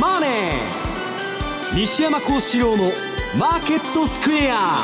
[0.00, 0.30] マネー」
[1.78, 2.92] 西山幸四郎の
[3.38, 4.76] 「マーケットスクエア」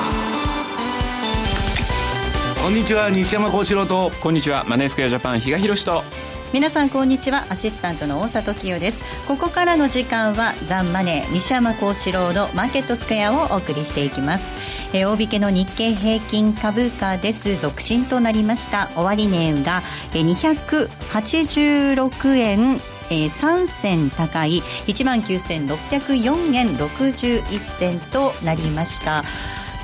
[2.63, 4.13] こんにちは西山幸四郎と。
[4.23, 6.05] こんにちはマネースクエアジャパン比嘉宏と。
[6.53, 9.27] 皆さんこんにちはアシスタントの大里清です。
[9.27, 14.53] ここからの時間はザンマネー西山幸四郎のマーケットスクエアをお送りしていきます。
[14.93, 17.57] え大引けの日経平均株価です。
[17.57, 19.83] 続伸となりました終値が
[20.15, 22.81] え286円
[23.13, 29.23] えー、3銭高い1万9604円61銭となりました。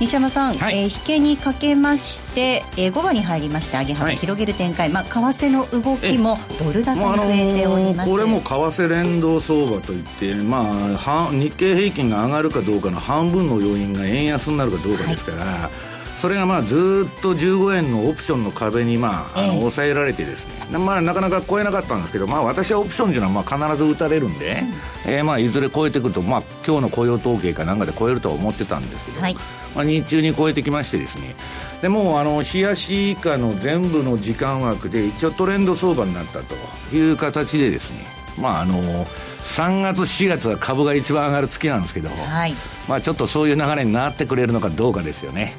[0.00, 15.87] 西山さん、はい、えー、引けにかけまして、えー、5番に入りまして上げ幅広げる展開、はい、まあ、為替の動きもドル高に増えております、これも為替連動相場といって、まあ、日経平均が上がるかどうかの半分の要因が円安になるかどうかですから、はい
[16.18, 24.64] それがまあずっと15円のオプションの壁にまああの抑えられてですね、まあ、なかなか超えなかったんですけど、まあ、私はオプションというのはまあ必ず打たれるんで、
[25.06, 29.36] えー、まあいずれ超えてくると、まあ今日の雇用統計かなんかで超えるとは思ってたんですけど、はい、
[29.76, 31.36] まあ、日中に超えてきましてですね。
[31.82, 36.56] でもあの日足以下の全部の時間枠で一応トレンド相場になったと
[36.96, 38.04] いう形でですね。
[38.40, 42.54] まああの3月4月は株が一番上がる月なんですけど、はい、
[42.88, 45.54] まあちょっとそういう流れになってくれるのかどうかですよね。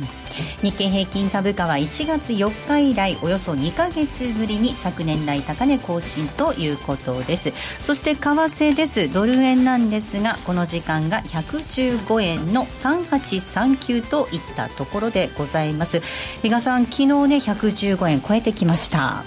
[0.61, 7.51] 日経平均株価は1月4日以来およそ2か月ぶりに昨年来高値更新ということです。
[7.79, 9.11] そして為替です。
[9.11, 16.01] ドル円なんですがこの時間が115円の3839といったところでございます。
[16.41, 19.23] 比嘉さん昨日ね115円超えてきました。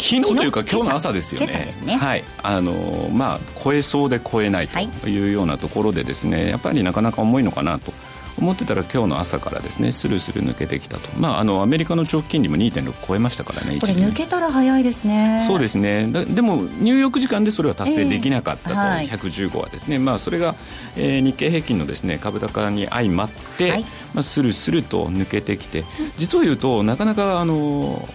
[0.00, 1.68] 昨日というか今日の朝ですよね。
[1.84, 1.96] ね。
[1.96, 2.24] はい。
[2.42, 2.72] あの
[3.12, 5.28] まあ超えそうで超えないとい。
[5.28, 7.92] うようなところでですね、やっぱりなかなか重いのかなと。
[8.38, 15.44] 思ってたら今日の朝からですねスルスル抜けてきたと、まあ、あのアメリカの長期金利も2.6超えましたからねこれ抜けたら早いですね。
[15.46, 16.06] そうですね。
[16.10, 20.54] でもニューヨーク時間でそれは達成できなかったと、えーはい、115はですね、まあ、それが、
[20.96, 23.82] えー、日経平均のですね株高に相まって、はい、
[24.14, 25.84] まあ、スルスルと抜けてきて。
[26.16, 28.08] 実を言うとなかなかあの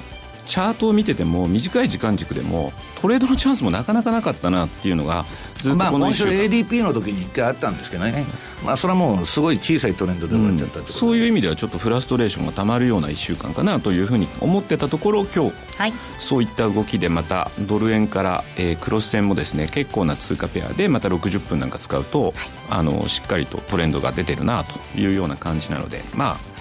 [0.46, 5.26] チャートを見てても短い時間軸でもトレードのチャンスもなかなかなかったなっていうのが
[5.58, 8.26] ずっとこの今週 ADP の時に1回あったんですけどね、
[8.66, 22.34] まあ、それはもうすごい小さいトレンドで終わっちゃった、うん、そういう意味ではちょっとフラストレーションがたまるような1週間かなというふうに思ってたところ今日、はい、そういった動きでまたドル円から、えー、クロス線もですね結構な通貨ペアでまた60分なんか使うと、はい、
[22.70, 26.55] あのしっかりとトレンドが出てるなというような感じなのでまあ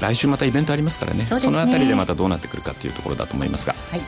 [0.00, 1.22] 来週またイベントありますからね。
[1.22, 1.40] そね。
[1.40, 3.74] そのあたりでまたどうなってくるかというところだと思いますが。
[3.90, 4.00] はい。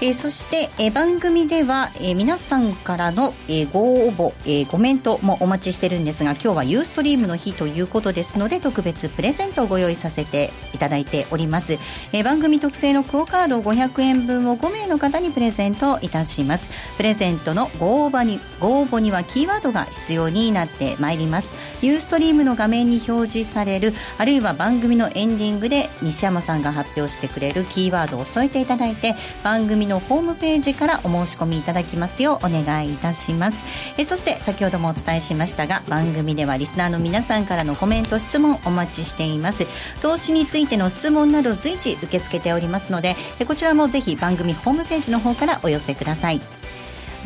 [0.00, 11.74] えー、そして、えー、番組では、えー、皆さんからの、えー、ご応募、えー、コメントもお待ちしてるんですが今日はユーストリームの日ということですので特別プレゼントをご用意させていただいております、
[12.12, 16.96] えー、番組特製のクオカード500円分を5名の方にプレゼントいたします。
[16.96, 21.52] プレゼントのご応募にご応募にはキーワードが必要になってまいります
[21.82, 33.64] ユーストリームの画面に表示されるあるいは番組のエンディングで西山さんが発表してくれるキーワードを添えていただいて番組のホームページからお申し込みいただきますようお願いいたします。
[33.96, 39.66] えそして先ほどもお伝えしましたが番組ではリスナーの皆さんからのコメント質問お待ちしています。
[40.00, 43.16] 投資についての質問など随時受け付けておりますので
[43.46, 46.40] こちらもぜひ番組ホームページの方からお寄せください。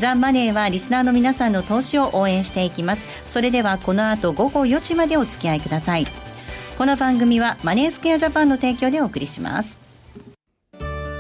[0.03, 3.07] ザ・マネーはリスナーの皆さんの投資を応援していきます。
[3.31, 6.07] それではこの後午後4時までお付き合いください。
[6.77, 9.81] この番組はマネースクエアジャパンの提供でお送りします。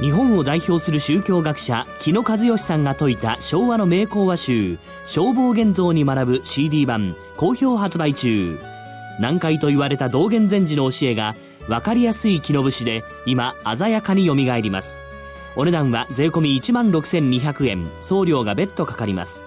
[0.01, 8.59] 日本を代表する宗教学者木野和義さんが説いた昭和の名講話集消防現像に学ぶ CD 版好評発売中。
[9.21, 11.37] 難解と言われた道元禅師の教えが
[11.69, 15.12] 分かりやすい木の節で今鮮やかによみがえります。
[15.55, 17.91] お値段は税込1万6200円。
[18.01, 19.45] 送料が別途かかります。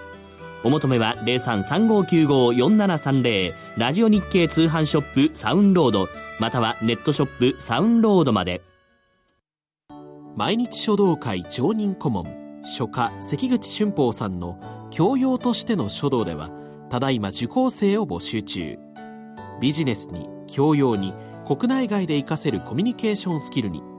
[0.64, 6.08] お求めは0335954730ラジオ日経通販ショップサウンロード。
[6.40, 8.62] またはネットショップサウンロードまで。
[10.36, 12.62] 毎日書道会常任顧問。
[12.64, 14.60] 書家関口俊宝さんの
[14.92, 16.52] 教養としての書道では
[16.90, 18.78] ただいま受講生を募集中。
[19.60, 21.16] ビジネスに教養に
[21.48, 23.95] 国内外で活かせるコミュニケーションスキルに。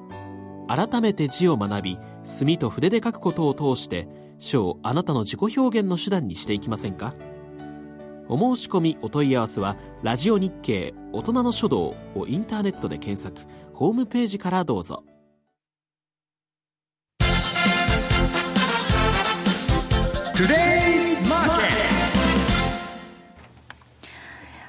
[0.69, 4.09] 改めて字を学び墨と筆で書くことを通して
[4.39, 7.15] 書をあなたの自己表現の手段にしていきませんか？
[8.29, 15.05] お申し込みお問い合わせは「ラジオ日経大人の書道」をインターネットで検索ホームページからどうぞ。
[20.37, 20.86] トゥデイ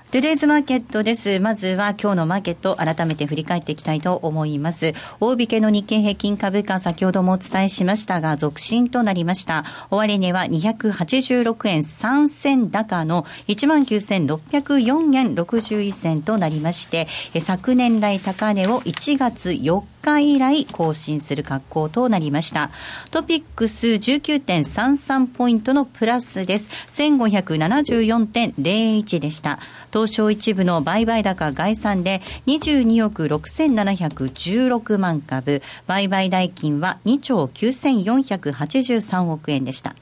[0.10, 1.42] トゥデイズマーケットです。
[1.42, 4.94] まずは今日のマーケットを改めて振り返っていきたいと思います。
[5.20, 9.66] 大引けの日経平均株価先ほどもお伝えしましたが続伸となりました。
[9.92, 17.10] 終値は286円3銭高の19,604円61銭となりまして、
[17.42, 22.70] 昨年来高値を1月4日以来更新する格好となりました。
[23.12, 26.70] トピックス19.33ポイントのプラスです。
[26.90, 29.60] 1574.01でした。
[29.92, 39.96] 東証一部の売買高概算で22億6716万株、売買代金は2兆9483億円でした。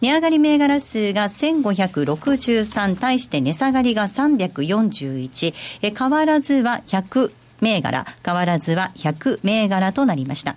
[0.00, 10.56] 値上がり銘柄数が1563対して値下がりが341、え変わらずは100銘柄、変わらずは100銘柄となりました。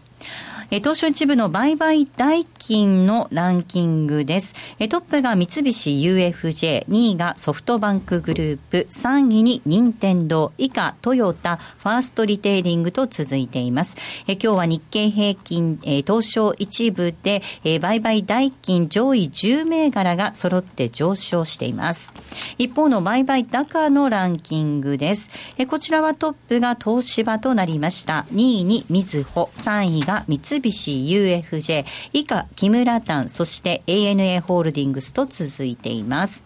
[0.74, 4.56] え東証一部の売買代金のランキングです。
[4.80, 13.98] えトップが三菱 UFJ、2位がソフトバンクグループ、3位に任天堂、以下トヨタ、ファーストリテイリングと続いています。
[14.25, 22.12] え今日は日経平均、え東証一部で、え売買代金上位10銘柄が揃って上昇しています。
[22.58, 25.30] 一方の売買高のランキングです。
[25.60, 28.25] えこちらはトップが東芝となりました。
[28.34, 36.45] 2位にみずほ、3位が三菱菱 UFJ 以下木村丹そして ANA ホールディングスと続いています、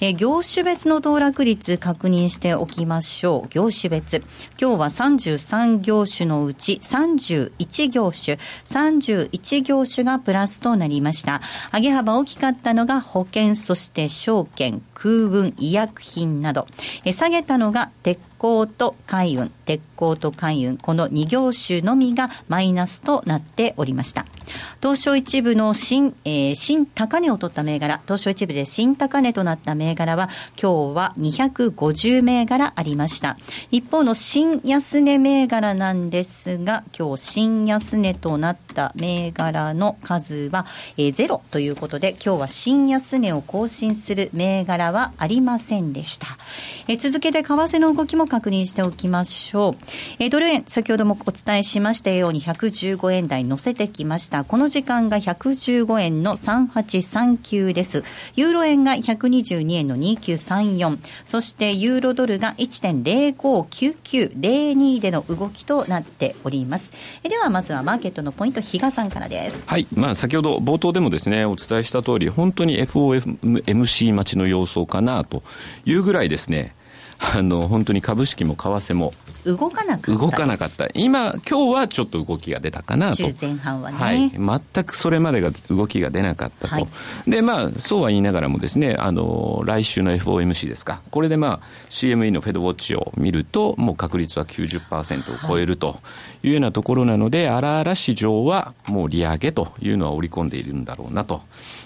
[0.00, 3.48] え業種別の騰落率確認しておきましょう。
[3.50, 4.22] 業種別。
[4.60, 11.40] 今日は33業種のうち31業種31業種がプラスとなりました。
[11.72, 16.66] 上げ幅大きかったのが保険そして証券空運医薬品など。
[17.04, 24.26] え下げたのが鉄鋼と海運、鉄鋼と海運、この2業種のみがマイナスとなっておりました。
[24.82, 30.28] 東証一部の新、えー、新高値を取った銘柄、東証一部で新高値となった銘柄は、
[30.60, 33.38] 今日は250銘柄ありました。
[33.70, 40.66] 一方の新安値銘柄なんですが、今日新安値となった銘柄の数は、
[40.96, 46.26] えー、ゼロということで、今日は新安値を更新する銘柄はありませんでした。
[46.88, 49.74] えー、続けて為替の動きも確認しておきましょう。
[50.18, 54.44] えー、ドル円、先ほどもお伝えしましたように115円台乗せてきました。
[54.44, 58.04] この時間が115円の3839です。
[58.34, 60.96] ユーロ円が122円の2934。
[61.26, 66.94] そしてユーロドルが1.059902での動きとなっております。
[67.22, 69.64] えではまずはマーケットのポイント、比嘉さんからです。
[69.66, 69.86] はい。
[69.94, 75.42] まあ先ほど冒頭でもですね、お伝えした通り、本当に FOMC 待ちの様相かなと
[75.84, 76.74] いうぐらいですね、
[77.34, 79.12] あの本当に株式も為替も
[79.44, 80.88] 動かなかった動かなかった。
[80.94, 83.16] 今今日はちょっと動きが出たかなと。
[83.16, 84.30] 週前半はね、はい、
[84.74, 86.86] 全くそれまでが動きが出なかったと、はい、
[87.26, 91.02] でまあそうは言いながらもですねあの来週の FOMC ですか。
[91.10, 91.60] これでまあ
[91.90, 96.00] CME のフェドウォッチを見るともう確率は90%を超えると
[96.42, 101.42] いうようなところなので、荒々市場はもう利上げというのは織り込んでいるんだろうなと。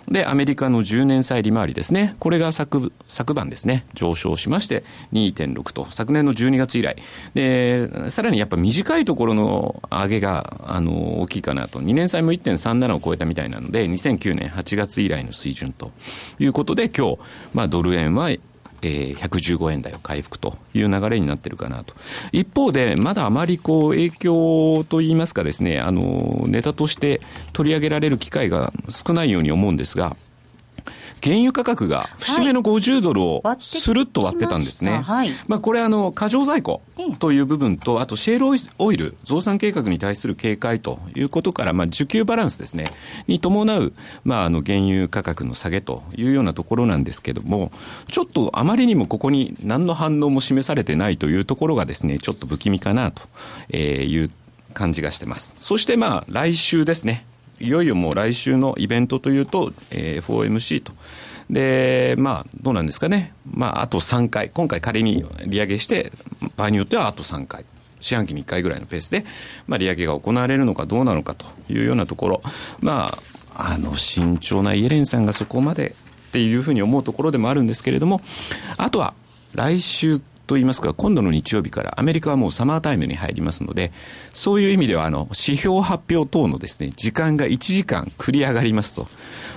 [0.08, 2.16] でアメリカの10年債利回りですね。
[2.18, 4.84] これが昨昨晩ですね上昇しまして
[5.32, 6.96] 2.6と昨年の12月以来
[7.34, 11.80] で、さらにやっぱ短いところの上げが、あの、大きいかなと。
[11.80, 15.92] 2年債も1.37を超えたみたいなので、2009年8月以来の水準と
[16.38, 17.18] いうことで、今日、
[17.54, 21.94] まあ、ドル円は、えー、115円台を回復という流れになってるかなと。
[22.32, 27.20] 一方で、まだあまりこう影響といいますかですね、あの、ネタとして
[27.52, 30.16] 取り上げられる機会が少ないように思うんですが、
[31.22, 35.02] 原油価格が節目の50ドルをスルッと割ってたんですね。
[35.02, 36.82] はい、まあこれあの、過剰在庫
[37.18, 38.46] という部分と、あとシェール
[38.78, 42.92] オイル増産計画に対する警戒ということから、まあ需給バランスですね、
[43.26, 43.92] に伴う、
[44.24, 47.72] まああの原油価格の下げというようなところなんですけども、
[48.08, 54.30] ちょっとあまりにもここに何の反応も示されてないというところがですね、ちょっと不気味かなという
[54.74, 55.54] 感じがしてます。
[55.56, 57.26] そしてまあ来週ですね、
[57.60, 60.92] いよいよもう来週のイベントというと、えー、FOMC と。
[61.50, 63.32] で、まあ、どうなんですかね。
[63.50, 64.50] まあ、あと3回。
[64.50, 66.12] 今回仮に利上げして、
[66.56, 67.64] 場合によってはあと3回。
[68.00, 69.24] 四半期に1回ぐらいのペースで、
[69.66, 72.42] まあ、利上げが行われるのかどうなのかというようなところ。
[72.80, 73.12] ま
[73.54, 75.94] あ、あの、慎重なイエレンさんがそこまで
[76.28, 78.20] っていうふうに思うところでもあるんですけれども、
[78.76, 79.14] あとは、
[79.54, 83.92] 来週といいますか、今度の日曜日からアメリカはもうサマータイムに入りますので、
[84.32, 89.08] そういう意味では、あの、指標発表等のですね、時間が1時間繰り上がりますと。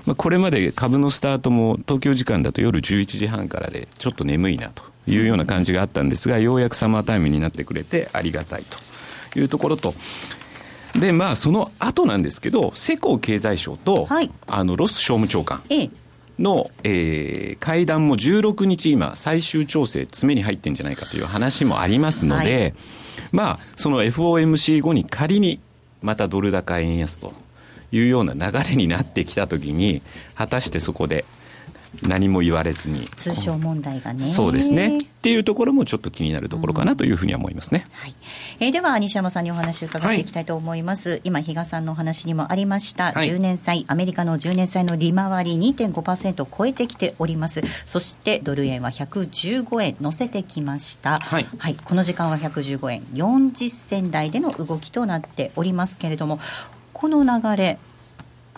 [0.06, 8.64] まあ、これまで株のスタートも東京時間だと夜11時半からで、ちょっと眠いなというような感じがあったんですが、ようやくサマータイムになってくれてありがたい
[9.34, 9.94] というところと、
[10.96, 15.62] で、まあ、その後なんですけど、世耕経済省と、はい、あの、ロス商務長官。
[15.70, 15.90] ええ
[16.40, 22.74] の、えー、会談も16日今、最終調整、詰めに入ってんじゃないかという話もありますので、はい、
[23.32, 25.60] まあ、その FOMC 後に仮に
[26.02, 27.34] またドル高円安と
[27.92, 30.02] いうような流れになってきたときに、
[30.36, 31.26] 果たしてそこで
[32.04, 33.08] 何も言われずに。
[33.18, 34.22] 通商問題がね。
[34.22, 34.98] そうですね。
[35.20, 38.16] っていうところもちょっと気になるところかなというふうには思いますね、はい。
[38.62, 47.62] えー、では西山さんにお話を伺っていきたいと思います、はい、今比嘉さんのお話にもありました、はい、10年債アメリカの10年債の利回り2.5%を超えてきております。
[47.86, 56.40] そしてドル円は115円乗せてきました、はい、はい、この時間は115円40銭台での動きとなっておりますけれども
[56.94, 57.78] この流れ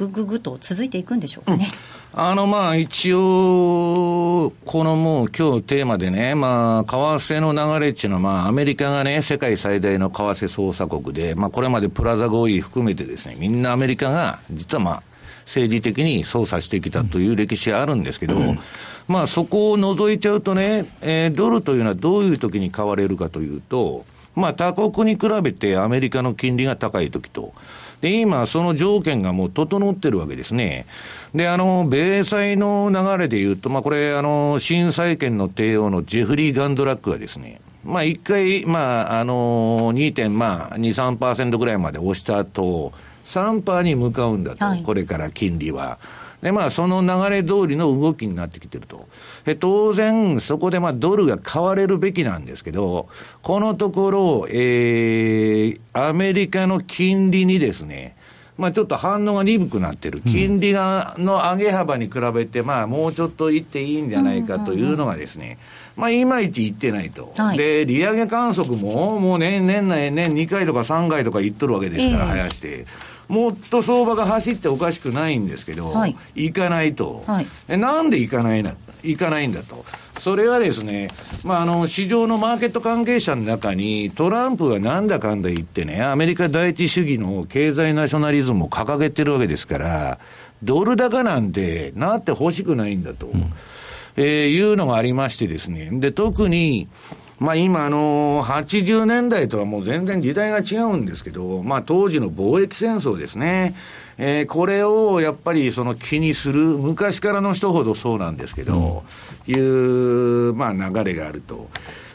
[0.02, 1.68] ぐぐぐと続いていくんでしょうかね、
[2.14, 2.20] うん。
[2.20, 15.04] あの、まあ、一応、このもう今日テーマでね、まあ、為替の流れっていうのは、まあ、アメリカがね、世界最大の為替操作国で、まあ、これまでプラザ合意含めてですね、みんなアメリカが、実はまあ、
[15.46, 18.60] 政治的に操作してきたという歴史があるんですけど、うん、
[19.08, 24.06] まあ、そこを除いちゃうとね、えー、ドルというのはどういう時に買われるかというと、
[24.36, 27.54] まあ、他国に比べてアメリカの金利が高い時と、
[28.02, 30.86] で、今、その条件がもう整ってるわけですね。
[31.34, 40.30] で、あの、米債の流れで言うと、まあ、これ、あの、新債権の帝王のジェフリー・ガンドラックがですね、まあ、一回、まあ、あの、2.
[40.30, 42.92] まあ、2、3%ぐらいまで押した後、
[43.26, 46.00] 3%に向かうんだと、はい、これから金利は。
[46.42, 49.08] で、まあ、その流れ通りの動きになってきてると。
[49.46, 53.08] で、当然、そこでまあ、ドルが買われるべきなんですけど、
[53.42, 58.16] このところ、えー、アメリカの金利にですね、
[58.58, 65.58] まあ、ちょっと反応が鈍くなってる、金利がの上げ幅に比べて、まあ、もうちょっといっていいんじゃないかというのがですね、
[65.96, 72.86] まあ、いまいちいってないと、はい、で利上げ観測も、もう年年内、年2回とか3回とか言っとるわけですから、えー、生やして。
[73.32, 79.86] もっと相場が走っておかしくないんですけど、はい、行かないと、はい、なんで行かないな、行かないんだと。
[80.20, 81.10] それはですね、
[81.46, 90.20] まあ、あの、市場のマーケット関係者の中に、トランプがなんだかんだ言ってね、アメリカ第一主義の経済ナショナリズムを掲げてるわけですから、
[90.62, 93.54] ドル高なんてなってほしくないんだと、うん、
[94.18, 95.90] えー、いうのがありましてですね。
[95.94, 96.90] で、特に、
[97.42, 103.74] まあ今、あの、80年代とはもう全然時代が違うんですけど、まあ当時の貿易戦争ですね。
[104.20, 109.04] えー、これをやっぱりその気にする、昔からの人ほどそうなんですけど、
[109.48, 111.68] いう、まあ流れがあると。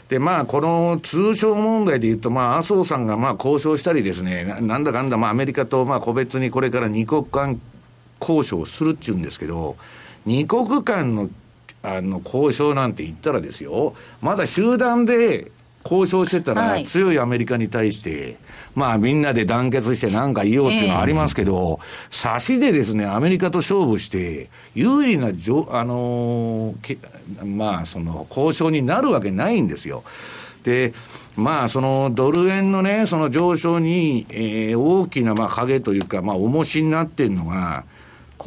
[0.07, 7.59] で、まあ、この通商問題でいうと、まあ、麻生さんがまあ交渉したりですね、なんだかんだ、まあ、アメリカとまあ個別にこれから二国間
[8.21, 9.75] 交渉するっていうんですけど、
[10.25, 11.29] 二国間の
[11.95, 15.51] あの交渉なんて言ったらですよ、まだ集団で
[15.83, 18.37] 交渉してたら、強いアメリカに対して、
[18.75, 21.79] まあみんなで団結して何か言おうっていうのはありますけど、
[22.09, 30.03] 差しでですね、アメリカと勝負して、有利なじょ、あのー、まあその交渉になるわけないんですよ。
[30.63, 30.93] で、
[31.37, 37.85] まあ、そのドル円のね、その上昇に、えー、大きなまあ影というか、まあ、重しになってるのが、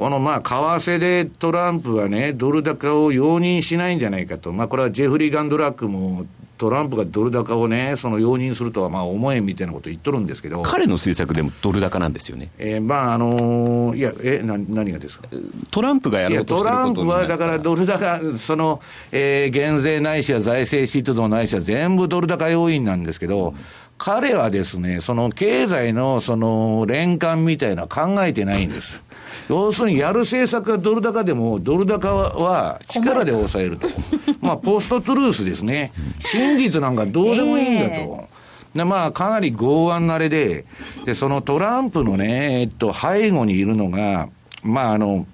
[0.01, 4.51] このまあ、為替でトランプはね、ドル高を容認しないんじゃないかと。
[4.51, 6.25] まあ、これはジェフリー・ガンドラックも、
[6.57, 10.63] トランプがドル高をね、その容認するとはまあ思えんみたいなこと言っとるんですけど。
[10.63, 12.51] 彼の政策でもドル高なんですよね。
[12.59, 15.29] えー、まあ、あのー、いや、え、な、何がですか？
[15.71, 18.81] トランプがやろうとしてることトランプはだからドル高、その、
[19.13, 23.57] えー、減税ないしは財政出動ないしは全部ドル高要因なんですけど、うん
[24.03, 29.03] 彼はですね、その経済のその連関みたいな考えてないんです。
[29.51, 33.89] 要するにやる政策がドル高でも、ドル高は力で抑えると。
[34.41, 35.91] まあ、ポストトゥルースですね。
[36.21, 37.95] 真実なんかどうでもいいんだと。
[37.97, 40.67] えー、で、まあ、かなり剛腕なれで、
[41.05, 44.29] で、そのトランプのね、えっと、背後にいるのが、
[44.63, 45.27] まあ、あの、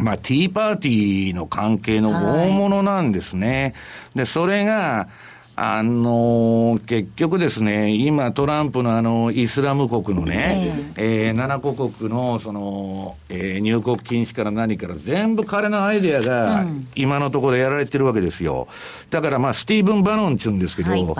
[0.00, 3.74] まあ、ティーパーティーの関係の大物なんですね。
[3.74, 5.08] はい、で、それが、
[5.56, 18.66] あの結局ですね、今、トランプのあのイスラム国のね、えー、えー、7カ国のその、えー、入国禁止から何から、全部彼のアイデアが今のところやられてるわけですよ。
[19.10, 21.14] だから、まあ、スティーブン・バノンって言うんですけど、はい、ね、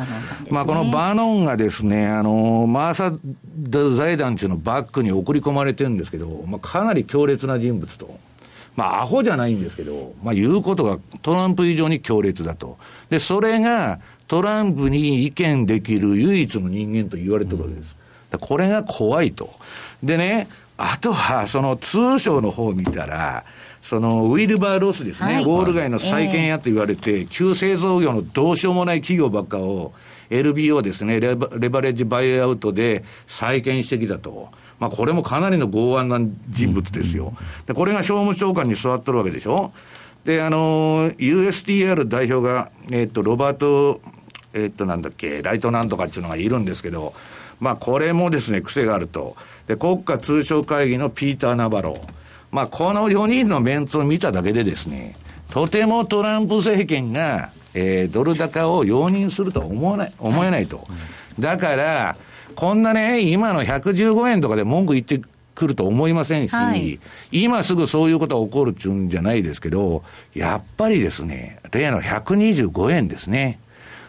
[0.51, 3.13] まあ、このバノンがですね、あのマーサ・
[3.97, 8.19] 財団っていうのバックに送り込まれてるんですけど、まあ、かなり強烈な人物と。
[8.77, 12.77] まあ、アホじゃないんですけど、まあ、言うことがトランプ以上に強烈だと。
[13.09, 17.97] で、それが、トランプに意見できる唯一の人間と言われてるわけです。
[18.39, 19.51] これが怖いと。
[20.03, 23.45] でね、あとは、その通商の方を見たら、
[23.83, 29.93] そのウィルバーロスですね、はい、ウォール街の再建屋と言われて、えー、旧製造業のどうしようもない企業ばっかを、
[30.31, 34.49] LBO ですねレバ、レバレッジバイアウトで再建してきたと。
[34.81, 37.35] まあ、これもかなりの剛腕な人物ですよ。
[37.67, 39.73] で、これが商務長官に座ってるわけでしょ。
[40.25, 44.01] で、あの、USTR 代表が、えっと、ロバート、
[44.55, 47.13] えっと、なんだっけ、ライトなんとかっていうのがいるんですけど、
[47.61, 49.37] まあ、これもですね、癖があると。
[49.67, 52.01] で、国家通商会議のピーター・ナバロー。
[52.51, 55.17] まあ、この4人のメンツを見ただけでですね、
[55.51, 60.87] とてもトランプ政権が、えー、ドル高を容認するとは思わない、思えないと。
[61.39, 62.17] だから、
[62.55, 65.21] こんなね、今の115円とかで文句言って
[65.55, 66.99] くると思いませんし、はい、
[67.31, 70.03] 今すぐそういうことが起こるっちゅうんじゃないですけど、
[70.35, 73.59] やっぱりですね、例の125円ですね。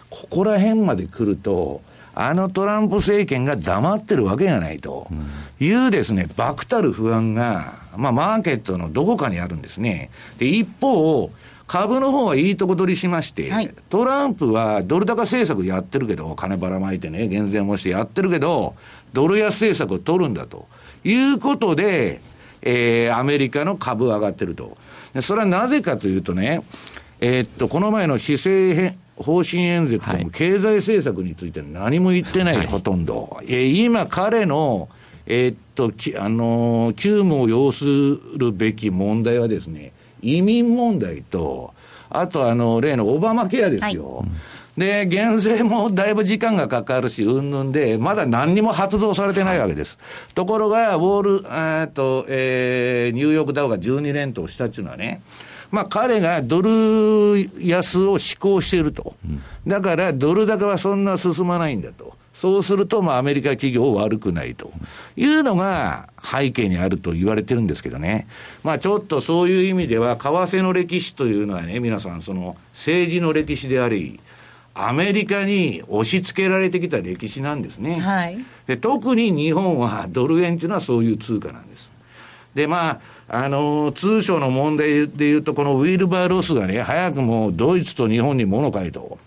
[0.09, 1.81] ここら辺まで来ると、
[2.15, 5.07] あのトランプ政権が黙ってるわけがないと
[5.59, 10.09] いうですね、漠たる不安が、まあ、マーケットのどこかにあるんですね。
[10.37, 11.29] で、一方、
[11.67, 18.75] 株の方はいいとこ取りしまして、はい、トランプはドル高政策やってるけど、金ばらまいてね、減税もしてやってるけど、
[19.13, 20.67] ドル安政策を取るんだと
[21.05, 22.19] いうことで、
[22.61, 24.77] えー、アメリカの株上がってると。
[25.21, 26.63] それはなぜかというとね、
[27.21, 33.39] えー、っと、この前の施政方針演説でも経済政策について何も言ってない、はい、ほとんど。
[33.43, 34.89] えー、今、彼の、
[35.27, 41.73] えー、っと、あのー、急務を要するべき問題はですね、移民問題と、
[42.09, 44.17] あと、あの、例のオバマケアですよ。
[44.17, 44.27] はい
[44.77, 49.97] で、減税もだいぶ時間がかかるし、うんぬんで、まだ何にも発動されてないわけです。
[50.33, 55.21] ところが、ウォール、えっと、えー、ニューヨークダウが12連投したっていうのはね、
[55.71, 59.15] まあ、彼がドル安を施行していると。
[59.65, 62.13] だから、ドル高はそんな進まないんだと。
[62.33, 64.71] そうすると、まあ、アメリカ企業悪くないと
[65.15, 68.27] いうのが背景にあると言われてるんですけどね。
[68.61, 74.19] まあ、ちょっとそういう意味では、為替の歴史というのはね、皆さん、その政治の歴史であり、
[74.75, 77.95] アメリカに押し付けられてきた歴史なんですね。
[77.95, 81.89] はい、で特に日本はドル円というのはそういう通貨なんです。
[82.53, 89.17] で、まあ、あのー、通商の問題でいうと、このウィルバーロスがね、早くもドイツと日本に物買いと。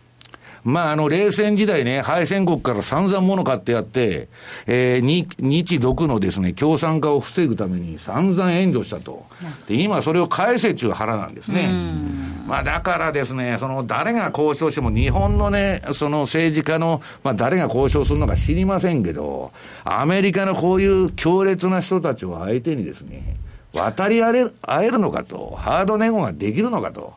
[0.64, 4.28] まあ、あの、冷戦時代ね、敗戦国から散々物買ってやって、
[4.66, 9.26] えー、日、日独のですね、共産化を防ぐために散々援助したと。
[9.66, 11.70] で、今それを返せちゅう腹なんですね。
[12.46, 19.52] まあ、だからですね、その、誰が交渉しても、日本のね、その政治家の、まあ、誰が交渉するのか知りませんけど、
[19.84, 23.36] アメリカのこういう強烈な人たちを相手にですね、
[23.74, 27.12] 渡り合える会えるのかと、ハードネゴができるのかと。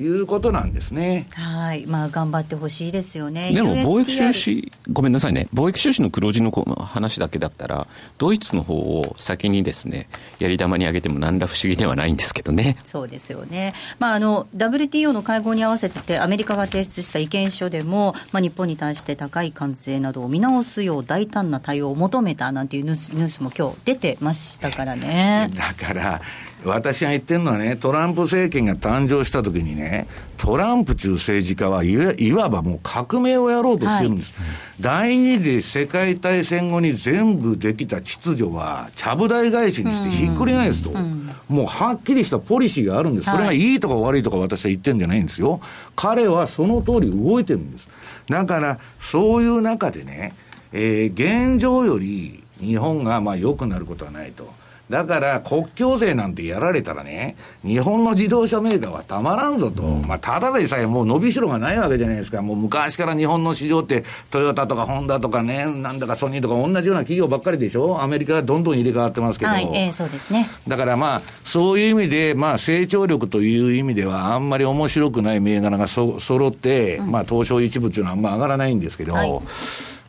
[0.00, 1.26] いうことなんですね。
[1.34, 1.86] はい。
[1.86, 3.52] まあ、頑張ってほしいですよね。
[3.52, 5.48] でも、貿易収支、ごめんなさいね。
[5.52, 7.86] 貿易収支の黒字の話だけだったら、
[8.18, 10.08] ドイツの方を先にですね、
[10.38, 12.76] やり玉に上げても何ら不思議ではないんですけどね。
[12.84, 13.74] そうですよね。
[13.98, 25.50] まあ、あの、WTO の会合に合わせてアメリカが提出した意見書でも、まあ、日本に対して高い関税などを見直すよう大胆な対応を求めたなんていうニュースニュースも今日出てましたからね。
[25.54, 26.20] だから、
[26.64, 34.38] 私が言ってるのはね、トランプ政権が誕生したときにね、トランプ中政治家はいわばもう革命をやろうとしてるんです。
[34.38, 34.48] はい、
[34.80, 43.30] 第二次世界大戦後に全部できた秩序は、ちゃぶ台返しにしてひっくり返すと、うん、もうはっきりしたポリシーがあるんです。
[43.30, 45.60] それがいいとか悪いとか私は言ってるんじゃないんですよ。
[45.96, 47.88] 彼はその通り動いてるんです。
[48.28, 50.34] だから、そういう中でね、
[50.72, 54.59] えー、現状より日本がまあ良くなることはないと。
[54.90, 79.14] だから国境税なんてやられたらね、日本の自動車メーカーはたまらんぞと、うん、まあ、ただでさえもう伸びしろがないわけじゃないですか、もう昔から日本の市場って、トヨタとかホンダとかね、なんだかソニーとか、同じような企業ばっかりでしょ、アメリカはどんどん入れ替わってますけど、はいえー、そうですね、だからまあ、そういう意味で、まあ、成長力という意味では、あんまり面白くない銘柄がそ揃って、うん、まあ、東証一部っていうのはあんま上がらないんですけど。
[79.14, 79.30] はい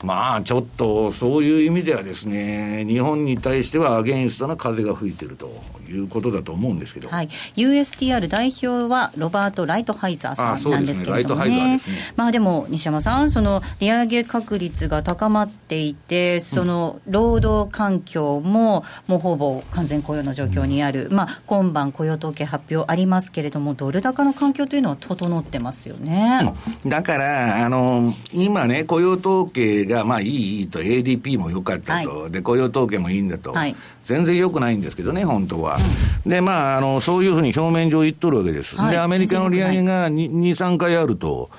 [0.04, 5.52] まあちょっとそういう意味ではですね、日本に対してはアゲインストな風が吹いてると
[5.92, 11.82] いうことだと思うんですけど、はい、USTR 代表はロバート・ライトハイザーさんなんですけれどもね、ね。
[12.16, 26.54] まあでも西山さん、その利上げ確率が高まっていて、その労働環境ももうほぼ完全雇用の状況にある、まあ、今晩、雇用統計発表ありますけれども、ドル高の環境というのは整ってますよね。
[26.86, 35.78] だからあの今ね、雇用統計がまあいい、いいと、ADP も良かったと、はい、で雇用統計もいいんだと、はい、全然良くないんですけどね、本当は。
[36.26, 38.78] うん、で、まああの、そういうふうに表面上言っとるわけです。
[38.78, 41.50] はい、で、アメリカの利上げが 2, 2、3回あると。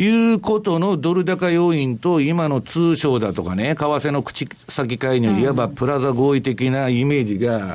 [0.00, 7.74] いうことのドル高要因と、今の通商だとかね、為替の口先介入、いわばプラザ合意的なイメージが、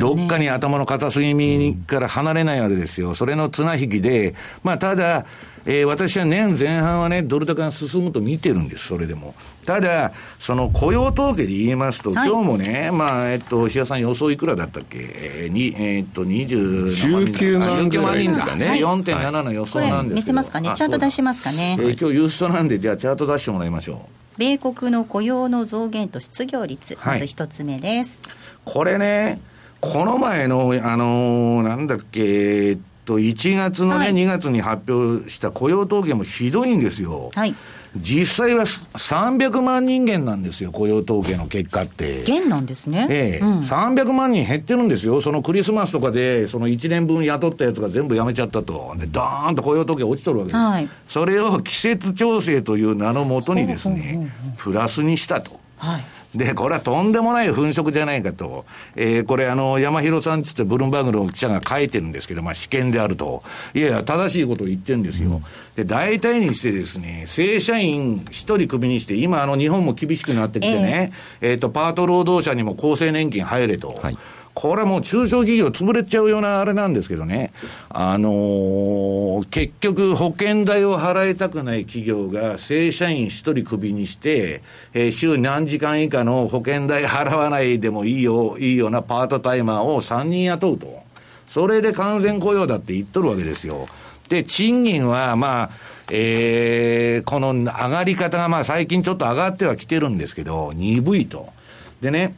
[0.00, 3.14] どっかに頭の片隅から離れないわけですよ。
[3.14, 5.24] それの綱引きで、まあ、ただ、
[5.64, 9.34] えー、私は年前半はね、ドル高が進むと見てるんです、それでも。
[9.64, 14.98] ただ、その雇用統計で言いますと、はい、今日もね、まあ、えっと、石田さん予想いくらだったっけ？
[14.98, 18.68] えー、に、えー、っと、20万19万人ですかね。
[18.68, 20.72] はい、4.7の予想なんです見せますかね？
[20.74, 21.76] チャート出しますかね？
[21.80, 23.98] えー、今日ユーストなんで、じゃあチャート出してもらいましょう。
[24.38, 28.20] 米国の雇用の増減と失業率、まず一つ目です。
[28.64, 29.40] これね、
[29.80, 37.30] この前の、あのー、なんだっけ、と、1月のね、はい、2月に発表した雇用統計もひどいんですよ。
[37.34, 37.54] はい。
[37.94, 42.22] 実際は300万人減なんですよ、雇用統計の結果って。
[42.22, 43.06] 減なんですね。
[43.10, 45.20] ええ、うん、300万人減ってるんですよ。
[45.20, 48.94] そのクリスマスとかで、その1年分雇ったやつが全部辞めちゃったと。
[48.96, 50.56] で、ドーンと雇用統計落ちとるわけです。
[50.56, 55.60] はい、それを季節調整という名のもとにですね、プラスにしたと。
[55.76, 56.04] はい。
[56.34, 58.64] で、これはとんでもない粉飾じゃないかと。
[58.96, 63.42] えー、これあの、山広さんつってブルームバーグの記者が書いてるんですけど、まあ試験であると。
[63.74, 65.42] いやいや、正しいことを言ってるんですよ。
[65.76, 73.88] で、大体にしてですね、正社員一人クビにして、今あの日本も厳しくなってきてね、えっ、ー、えー、と、パート労働者にも厚生年金入れと。
[73.88, 74.16] はい
[74.54, 77.52] これはもう中小企業潰れちゃうようなあれなんですけどね、
[77.88, 84.62] あのー、結局保険代を払いたくない企業が正社員一人クビにして、
[84.92, 91.02] えー、週何時間以下の保険代払わないでもいいよ、いいようなパートタイマーを3人雇うと。
[91.48, 93.86] それで完全雇用だって言っとるわけですよ。
[94.28, 95.70] で、賃金はまあ、
[96.10, 101.52] えー、この上がり方がまあ最近ちょっと上がってはきてるんですけど、鈍いと。
[102.00, 102.34] でね、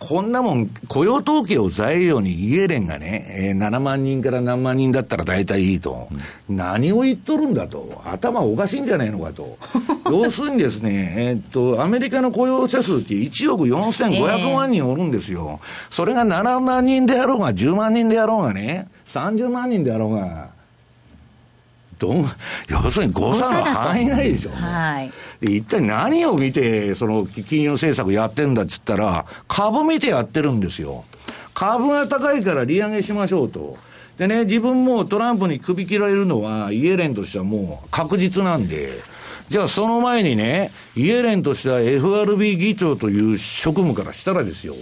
[0.00, 6.08] こんなもん、雇用統計を材料にイエレンがね、えー、7万人から何万人だったら大体いいと、
[6.48, 9.58] うん、何を言っとるんだと、頭おかしいんじゃないのかと。
[10.10, 15.60] 要するにですね、えー、っと、アメリカの雇用者数って1億4500万人おるんですよ。
[15.62, 20.48] えー、それが7万人であろうが、10万人であろうがね、30万人であろうが、
[22.00, 22.26] どん、
[22.68, 24.50] 要するに誤差の範囲内でしょ。
[24.50, 25.10] はい。
[25.40, 31.04] で、一体何を見て、その金融政策やってんだっつったら、株見てやってるんですよ。
[31.54, 33.76] 株が高いから利上げしましょうと。
[34.16, 38.92] でね、自分もトランプに首切られるのは、イエレンとしてはもう確実なんで、
[39.50, 44.74] じゃあその前にね、イエレンとしては FRB 議長という職務からしたらですよ、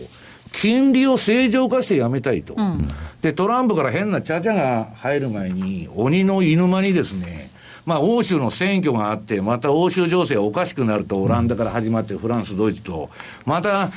[0.52, 2.88] 金利を正常化してやめたいと、うん、
[3.20, 7.50] で、トランプから変なちゃちゃが入る前に、鬼の犬間にですね、
[7.84, 13.08] まあ、欧州の選挙があって、また欧州情勢がおかしくなると、オランダから始まって、フランス、ドイツと、
[13.46, 13.90] また、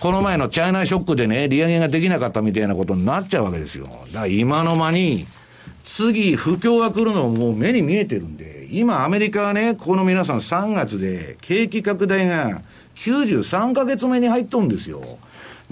[0.00, 3.86] この前のチャイナショックでね、利上げができなかったみたいなことになっちゃうわけですよ。
[3.86, 5.26] だから今の間に、
[5.82, 12.60] 次、不況が来るのもう目に見えてるんで、今アメリカはね、この皆さん3月で景気拡大が
[12.96, 15.02] 93ヶ月目に入っとるんですよ。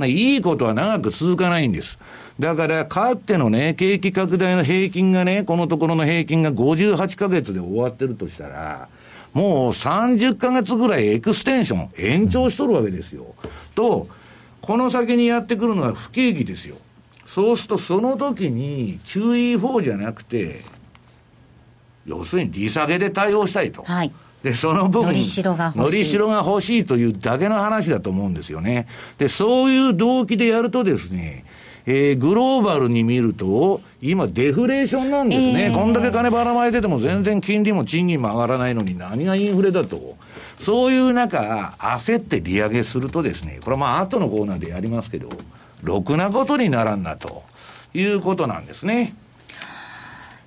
[0.04, 1.98] いいことは長く続かないんです。
[2.38, 8.88] だから、かってのね、景気拡大の平均がね、このところの平均が58ヶ月で終わってるとしたら、
[9.32, 13.34] もう30ヶ月ぐらいエクステンション、延長しとるわけですよ。
[13.74, 14.06] と、
[14.60, 16.76] この先にやってくるのは不景気ですよ。
[17.24, 20.62] そうすると、その時に QE4 じゃなくて、
[22.04, 23.82] 要するに利下げで対応したいと。
[23.82, 24.12] はい。
[24.46, 26.04] で、その分、のりしろが欲しい。
[26.04, 28.86] しろが欲しいというだけの話だと思うんですよね。
[29.18, 31.44] で、そういう動機でやるとですね、
[31.84, 40.16] えー、グローバルに見ると、今、デフレーションなんですね、えー、こんだけ金ばらまいてても、全然金利も賃金も上がらないのに、何がインフレだと、
[40.60, 45.28] そういう中、焦って利上げするとですね、これはまあ、後のコーナーでやりますけど、
[45.82, 47.42] ろくなことにならんなと
[47.94, 49.16] いうことなんですね。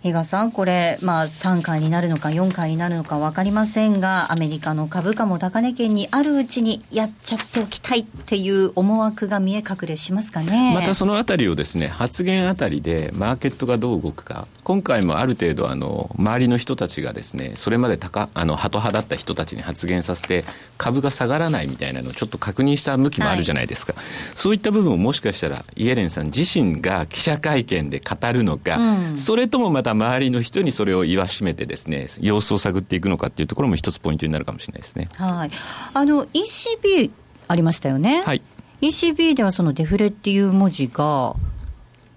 [0.02, 10.74] 比嘉さん、これ、まあ、3回になるのか4回になるのか分かりませんが、アメリカの株価も高値圏にあるうちにやっちゃっておきたいっていう思惑が見え隠れしますかね。
[10.74, 20.46] またそのあたりをですね、発言あたりでマーケットがどう動くか、今回もある程度、あの、周りの人たちがですね、それまで高、あの、ハト派だった人たちに発言させて、
[20.78, 23.94] 株が下がらないみたいなのをちょっと確認した向きもあるじゃないですか。
[23.94, 35.10] はい、そういった部分をもしかしたら、イエレンさん自身が記者会見で語るのか、うん、それともまた周りの人にそれを言わしめてですね様子を探っていくのかっていうところも一つポイントになるかもしれないですね。
[35.16, 35.52] はい、
[35.94, 37.12] あの ECB
[37.48, 38.24] ありましたよね。
[38.24, 38.42] はい。
[38.82, 41.36] ECB ではそのデフレっていう文字が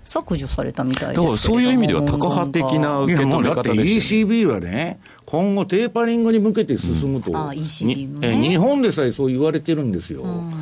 [0.05, 10.23] 削除されたみたいですそういう意味では、タカ派的な受け止め方です、ね、ECB はね、今後、テーパリングに向けて進むと、うん、あ ECB ね、日本でさえそう言われてるんですよ。
[10.23, 10.53] うん。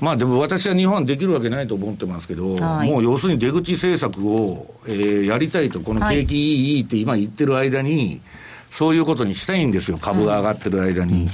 [0.00, 8.20] まあでも私は日本はできるわけないと思ってますけど、はい、もう要するに出口政策を、えー、やりたいと、この景気いい、いいって今言ってる間に、
[8.70, 11.12] そういうことにしたいんですよ、株が上がってる間に。
[11.12, 11.28] うん、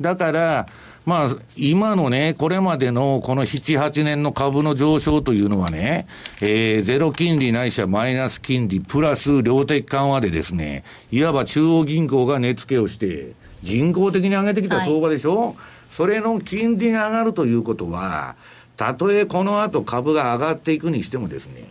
[0.00, 0.68] だから、
[1.04, 6.06] まあ、今のね、これまでのこの7、8年の株の上昇というのはね、
[6.40, 15.54] えー、ゼロ金利ないしはマイナス金利プラス量的緩和でですね、いわば中央銀行が値付けをして、人工的に上げてきた相場でしょ、はい、
[15.90, 18.36] それの金利が上がるということは、
[18.78, 21.64] たとえこの後株が上がっていくにしてもですね、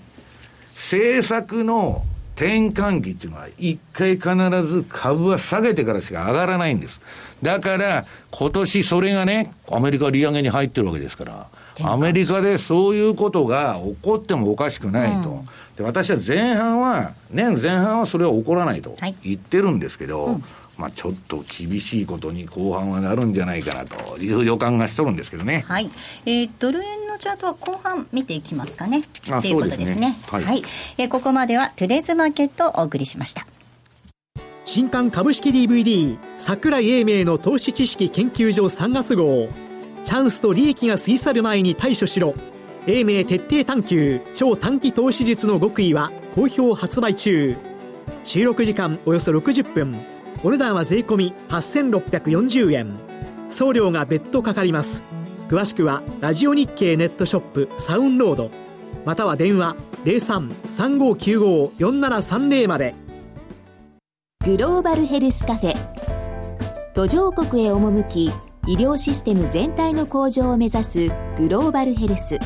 [0.75, 2.03] 政策の
[2.35, 7.01] 転換期っていうのは、一回必ず株は下げてからしか上がらないんです。
[7.41, 11.47] だから、今年それがね、アメリカ利上げに入ってるわけですから、
[11.81, 15.29] アメリカでそういうことが起こってもおかしくないと。
[15.29, 20.43] うん、で私は前半は、年前半はそれは起こらないと言ってるんですけど、はいうん
[20.83, 25.63] まあ、ちょっと厳しいことに後半はなるんじゃないかなという予感がしとるんですけどね。
[25.65, 25.89] はい。
[26.25, 29.01] えー、ドル円のチャートは後半見ていきますかね。
[29.01, 30.17] ということですね。
[30.27, 30.63] はい、はい、
[30.97, 33.47] えー、ここまではトゥデーズマーケットをお送りしました。
[34.65, 39.47] 新刊株式 DVD 桜井英明の投資知識研究所3月号
[40.03, 42.33] チャンスと利益が過ぎ去る前に対処しろ
[42.87, 47.55] 英明徹底探求超短期投資術の極意は好評発売中
[48.25, 50.12] 収録時間およそ60分
[50.45, 52.93] お値段は税込8640円。
[53.47, 55.01] 送料が別途かかります。
[55.47, 58.51] 詳しくはラジオ日経ネットショップサウンロード。
[59.05, 62.93] または電話0335954730まで。
[64.45, 65.77] グローバルヘルスカフェ。
[66.93, 68.25] 途上国へ赴き
[68.67, 72.37] 医療システム全体の向上を目指すグローバルヘルス。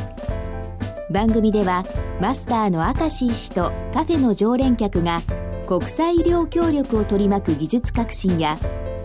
[1.10, 1.84] 番組では
[2.22, 5.24] マスターの明石医師とカフェの常連客が
[5.68, 8.58] 国際医療協力を取り巻く技術革新や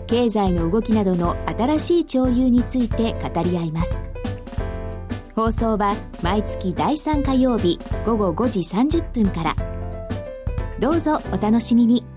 [0.07, 4.01] 経済の動きなどの新しい潮流について語り合います。
[5.35, 9.55] 放送は毎月第3火曜日午後5時30分から。
[10.79, 12.12] どうぞお楽しみに。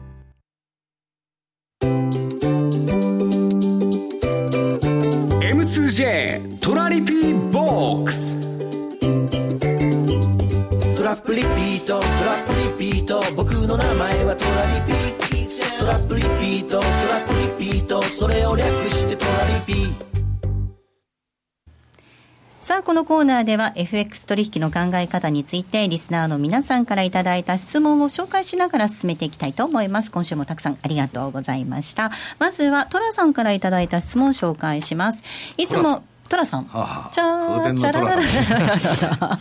[22.87, 30.13] このコーナーでは FX 取引の考え方についてリスナーの皆さんからいただいた質問を紹介しながら進めていきたいと思います。
[30.13, 32.13] 今週もたくさんありがとうございました。
[32.39, 35.25] まずはトラさんからいただいた質問を紹介します。
[35.57, 36.65] いつもトラさん。
[36.65, 39.39] はあ、チャー、チャラララ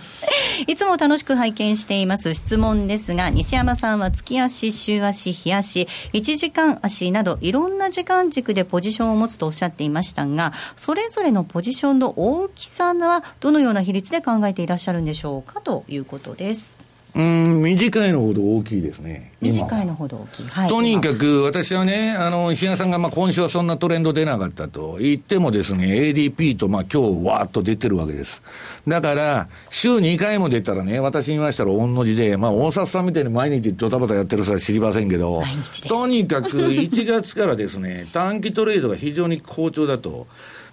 [0.67, 16.84] いつも楽しく拝見しています質問ですが、西山さんは月足、週足、日足、1時間足など、いろんな時間軸でポジションを持つとおっしゃっていましたが、それぞれのポジションの大きさは、どのような比率で考えていらっしゃるんでしょうかということです。
[17.15, 19.31] うん短いのほど大きいですね。
[19.39, 20.47] 短いのほど大きい。
[20.47, 28.43] はい、とにかく、私はね、あの、石原さんが、まあ、今週はそんなトレンド出なかったと言ってもですね、ADP と、まあ、今日、わーっと出てるわけです。
[28.85, 35.41] だから、週2回も出たらね、私に言いましたら、御の字で、まあ、大札さんみたいに毎日ドタバタやってる人は知りませんけど、
[35.87, 40.27] とにかく、1月からですね、 短期トレードが非常に好調だと。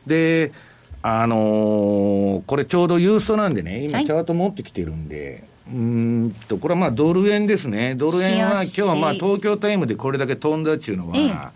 [0.08, 0.50] で、
[1.02, 7.94] あのー、これちょうどユーストなんでね、今チャート持ってきてるんで、はいうんと、これはまあドル円ですね。
[7.94, 11.52] ドル円は今日はまあ東京タイムでこれだけ飛んだっていうのは、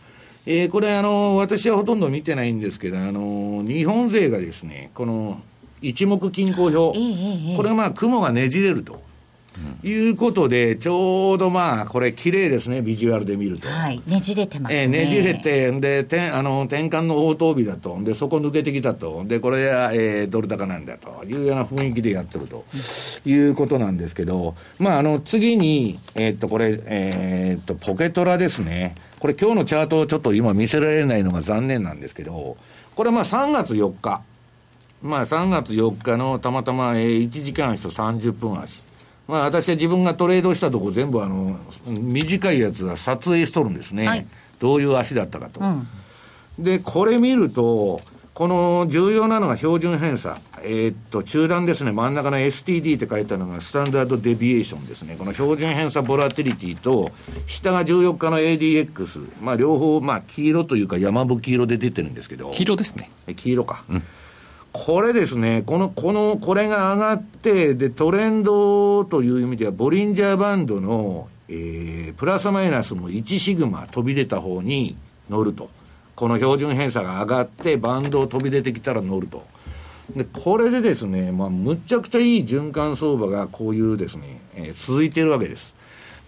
[0.47, 5.41] ええー、これあの、私はほとんど見てないんですけど、あの、日本勢がですね、この
[5.83, 9.06] 一目均衡表、これはまあ雲がねじれると。
[9.83, 13.69] いうことで、ちょうどまあ、これ、綺麗ですね、ビジュアルで見ると。
[13.69, 14.83] はい、ねじれてますね。
[14.83, 22.65] えー、ねじれて、で、てあの転換の応答日だと、で、そこ抜けてきたと、で、これは、えー、ドル高なんだというような雰囲気でやってると、
[23.25, 28.95] いうことなんですけど、まあ、あの、次に、えー、っと、これ、えー、っと、ポケトラですね。
[29.19, 32.57] これ、今日のチャートをちょっと今見せられないのが残念なんですけど、
[32.95, 34.23] これ、まあ、3月4日。
[35.03, 38.86] まあ、3月4日のたまたま、えー、1時間足と30分足。
[39.29, 44.07] まあ、私は自分がトレードしたとこ全部あの、短いやつは撮影しとるんですね。
[44.07, 44.27] はい、
[44.61, 45.61] どういう足だったかと。
[45.61, 45.87] うん、
[46.59, 48.01] で、これ見ると、
[48.35, 50.39] この重要なのが標準偏差。
[50.63, 51.93] えー、っと、中段ですね。
[51.93, 55.17] 真ん中の STD って書いたのがスタンダードデビエーションですね。
[55.19, 57.11] この標準偏差ボラティリティと、
[57.47, 59.43] 下が14日の ADX。
[59.43, 62.51] まあ、両方、まあ、黄色というか山吹色で出てるんですけど。
[62.51, 63.11] 黄色ですね。
[63.37, 63.85] 黄色か。
[63.89, 64.03] うん
[64.85, 74.97] これですね、この、この、これが上がって、で、トレンドという意味では、ボリンジャーバンドの、えー、プラスマイナスの1シグマ飛び出た方に
[75.31, 75.71] 乗ると。
[76.15, 79.47] この標準偏差が上がって、バンドを飛び出てきたら乗ると。
[80.15, 85.76] で、これでですね、まあ、むちゃくちゃいい循環相場がこういうですね、えー、続いてるわけです。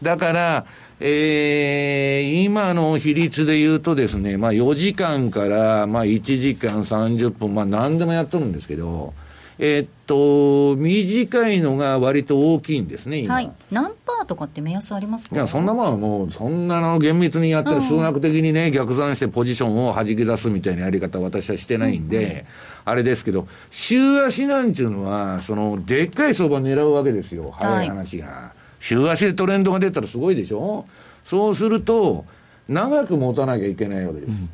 [0.03, 0.67] だから、
[1.01, 9.13] えー、今の比率で言うとですね、まあ4時間から、まあ1時間30分、まあ何でもやっとるんですけど、
[9.61, 13.35] えー、っと、短いのが割と大きいんですね、今。
[13.35, 13.51] はい。
[13.73, 15.35] 何パーとかって目安ありますか？
[15.35, 22.45] いや、そんなもんはもう、そんなの厳密にやったら数学的にね、逆算してポジションを弾き出すみたいなやり方私はしてないんで、うんうん、
[22.85, 28.27] あれですけど、週足なんちゅうのは、その、でっかい相場狙うわけですよ、早い話が。
[28.27, 30.87] はい週足でトレンドが出たらすごいでしょ？
[31.25, 32.25] そうすると、
[32.69, 34.31] 長く持たなきゃいけないわけです。
[34.31, 34.49] うん、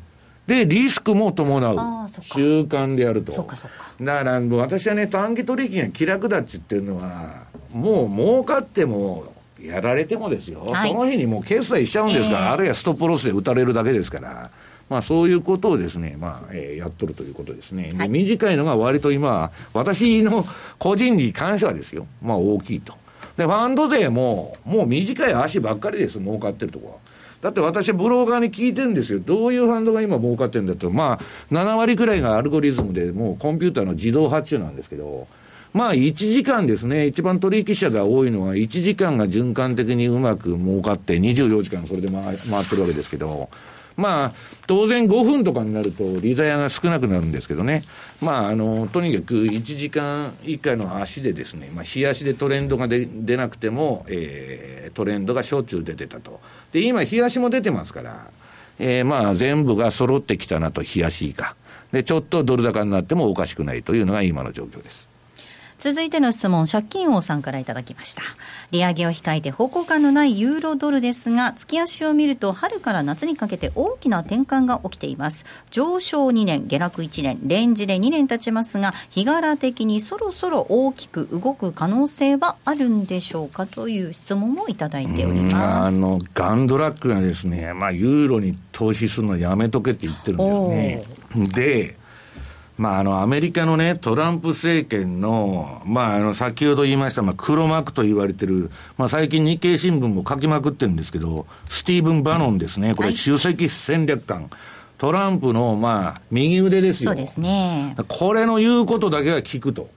[0.47, 2.07] で、リスクも伴う。
[2.07, 3.31] 習慣でやると。
[3.31, 14.51] だから、私はね、短期取引が気楽だっちっていうのは、もう儲かっても、やられてもですよ、はい、その日にもう決済しちゃうんですから、えー、あるいはストップロスで打たれるだけですから。
[14.87, 17.91] まあ、そういうことをですね、まあ、えー、やっとるということですね。
[17.91, 20.45] で、短いのが割と今、私の
[20.77, 22.93] 個人に関してはですよ、まあ大きいと。
[23.37, 26.93] で、ファンド税も、もう短い足ばっかりです、儲かってるとこは。
[27.41, 29.19] だって私、ブローカーに聞いてるんですよ。
[29.19, 30.89] どういうファンドが今儲かってるんだと。
[30.89, 35.27] まあ、7割くらいがアルゴリズムで、もうコンピューターの自動発注なんですけど、
[35.73, 37.05] まあ、1時間ですね。
[37.05, 43.49] 一番取引者が多いのは、1時間が循環的にうまく儲かって、24時間それで回ってるわけですけど、
[43.97, 44.33] まあ、
[44.67, 47.83] 当然5分とかになると、リザヤが少なくなるんですけどね。
[48.21, 56.41] まあ、あの、とにかく1時間以下の足でですね、まあ、日足でトレンドが出出なくても、えー、トレンドがしょっちゅう出てたと。
[56.71, 58.27] で、今、日足も出てますから、
[58.79, 61.55] えー、まあ、全部が揃ってきたなと、日足以下。
[61.91, 65.04] で、ちょっとドル高になってもおかしくないというのが今の状況です。
[65.85, 68.23] 続いての質問、借金王さんからいただきました。
[68.71, 75.45] 利上げを控えて方向感のないユーロドルですが、月足を見ると春から夏にかけて大きな転換が起きています。
[75.69, 85.55] 上昇2年、下落1年、レンジで2年経ちますが、日柄的にそろそろ大きく動く可能性はあるんでしょうかという質問もいただいております。
[85.89, 91.47] あの、ガンドラックがですね、まあ、ユーロに投資するのやめとけって言ってるんですね。
[91.53, 92.04] で、
[92.77, 102.93] まあ、あの、アメリカのね、トランプ政権の、まあ、あの、先ほど言いました、まあ、黒幕と言われてる、まあ、最近日経新聞も書きまくってるんですけど、スティーブン・バノンですね。
[102.93, 104.49] これ、首席戦略官。
[104.97, 107.11] トランプの、まあ、右腕ですよ。
[107.11, 107.95] そうですね。
[108.07, 109.89] これの言うことだけは聞くと。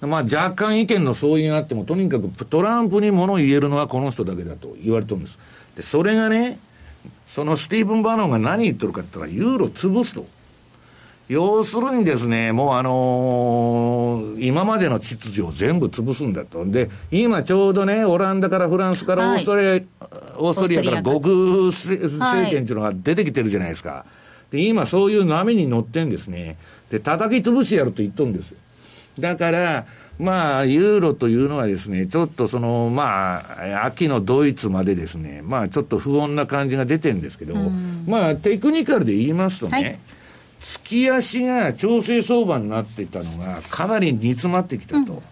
[0.00, 5.38] まあ、若干意見の相違があっても、とにかくトランプにものを言えるのはこの人だけだと言われてるんです。
[5.76, 6.58] で、それがね、
[7.26, 10.26] そのスティーブン・バノンが何言ってるかって言ったら、ユーロ潰すと。
[11.28, 16.64] 要するにですね、もうあのー、今までの秩序を全部潰すんだと。
[16.64, 19.86] で、今ちょうどね、オランダからフランスからオーストリア、はい、
[20.36, 24.06] オーストリアから極右政権っていうのが出てきてるじゃないですか。
[24.52, 26.58] で、今そういう波に乗ってんですね。
[26.90, 28.54] で、叩き潰してやると言っとるんです。
[29.18, 29.86] だから、
[30.20, 37.56] まあ、ユーロというのはですね、ちょっとその、まあ、秋のドイツまでですね、まあ、ちょっと不穏な感じが出てるんですけど、
[38.06, 39.98] まあ、テクニカルで言いますとね、はい
[40.60, 45.12] 月足が調整相場になっていたのが、かなり煮詰まってきたと。
[45.12, 45.22] うん、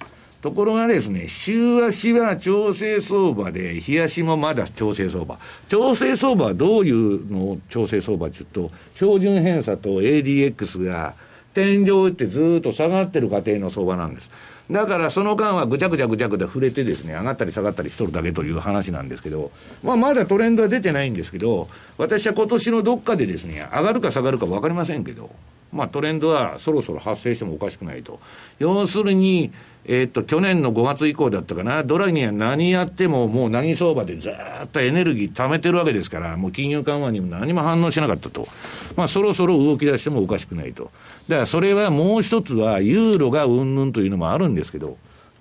[0.42, 5.38] ところがですね、週足は調整相場で、日足もまだ調整相場。
[5.68, 11.14] 調整相場はどういうの調整相場っていうと、標準偏差と ADX が
[11.54, 14.30] 天井を打ってずっと下がってる過程の相場なんです。
[14.70, 19.50] だからその間はぐちゃぐちゃぐちゃぐちゃ触れてですね、上がったり下がったりしとるだけという話なんですけど、
[19.82, 25.30] まあまだトレンドは出てないんですけど、私は今年のどっかでですね、上がるか下がるか分かりませんけど、
[25.70, 28.20] まあトレンドはそろそろ発生してもおかしくないと。
[28.58, 29.52] 要するに、
[29.86, 38.48] えー、っと、去年の5月以降だったかな、ドラギは何やってももう何相場でずっとエネルギー貯めてるわけですから、もう金融緩和にも何も反応しなかったと。
[38.96, 40.90] まあそろそろ動き出してもおかしくないと。
[41.28, 44.96] だからそれはもう一つは、ユーロがうんぬんというのもあるんですけど、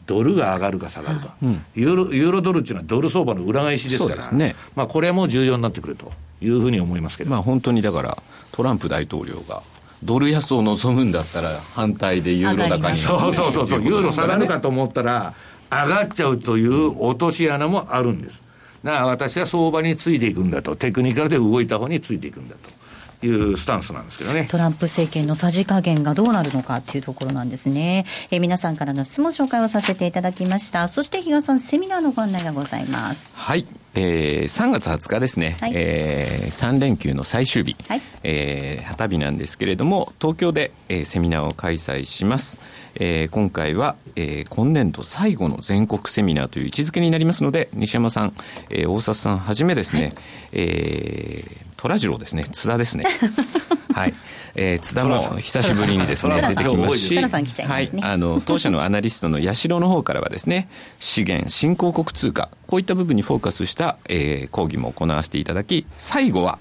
[0.06, 8.18] ドルが上がるか下がるか、うん、ユーロユーロドルっていうのはドル相場の裏返しですから、ね、まあ、これも重要になってくるというふうに思いますけど、まあ、本当にだから、
[8.52, 9.64] トランプ大統領が
[10.04, 12.98] ドル安を望むんだったら、反対でユーロ高に。
[12.98, 15.34] そうそうそうそう、ユーロ下がるかと思ったら、
[15.72, 18.42] 上がっちゃうという落とし穴もあるんです。
[18.84, 22.83] だから私は相場についていくんだと、テクニカルで動いた方についていくんだと。
[23.28, 24.48] いうスタンスなんですけどね。
[24.50, 28.06] トランプ政権のさじ加減がどうなるのかっていうところなんですね。
[28.32, 30.88] えー、皆さんからの質問紹介をさせていただきました。
[30.88, 33.32] そして比嘉さん、セミナーのご案内がございます。
[33.36, 33.66] はい。
[33.96, 42.60] えー、3月20日ですね、はい、えー、3連休の最終日、はい、えー、旗日なんですけれども、東京で、えー、セミナーを開催します。
[42.96, 48.34] えー、今回は、えー、今年度最後の全国セミナーという位置づけになりますので、西山さん、
[48.70, 50.14] えー、大里さんはじめですね、はい、
[50.54, 52.46] えー虎次郎ですね。
[52.50, 53.04] 津田ですね。
[53.94, 54.14] はい。
[54.56, 60.70] えー、津田も久しぶりにですね、出てきますし、はい、あの、当社のアナリストの八代の方からはですね、
[61.02, 66.58] 資源、新興国通貨、こういった部分にフォーカスした、えー、講義も行わせていただき、最後は、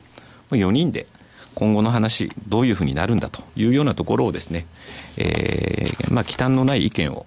[0.51, 1.07] 4人で、
[1.55, 4.67] 今後の話、どういうふうになるんだというようなところをですね、
[5.19, 7.27] えー、まあ、忌憚のない意見を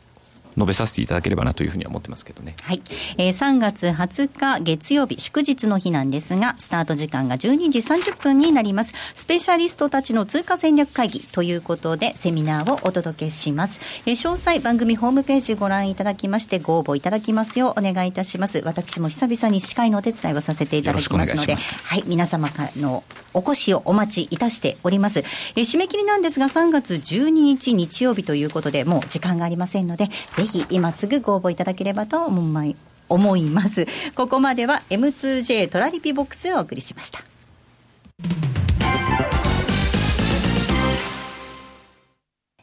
[0.58, 2.56] 述べさせていただければなというふうには思ってますけどね。
[2.62, 2.82] はい。
[3.18, 8.94] えー、3月20日月曜日、祝日の日なんですが、スタート時間が12時30分になります。
[9.14, 13.80] スペシャリストたちの通貨戦略会議ということで、セミナーをお届けします。
[14.06, 18.62] えー、詳細、番組ホームページご覧いただきまして、ご応募いただきますようお願いいたします。
[18.66, 23.04] 私も久々に司会のお手伝いをさせていただきますので、はい、皆様からの
[23.34, 25.20] お越しをお待ちいたしております。
[25.20, 32.76] えー、締め切りなんですが、3月12日日曜日ということで、もう時間がありませんので、ぜひぜひ今すぐご応募いただければと思い
[33.10, 33.86] 思います。
[34.16, 37.20] ここまでは M2J トラリピボックスをお送りしました。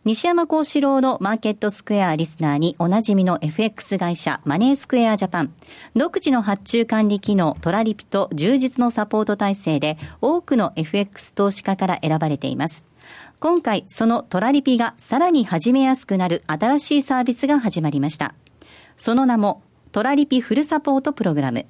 [0.05, 5.55] 西山幸四郎のマーケットスクエアリスナーにおなじみの FX 会社マネースクエアジャパン。
[5.95, 12.92] 独自の発注管理機能トラリピと充実のサポート体制で多くの FX 投資家から選ばれています。
[13.43, 18.37] 今回そのトラリピがさらに始めやすくなる新しいサービスが始まりました。
[18.97, 21.67] その名もトラリピフルサポートプログラム。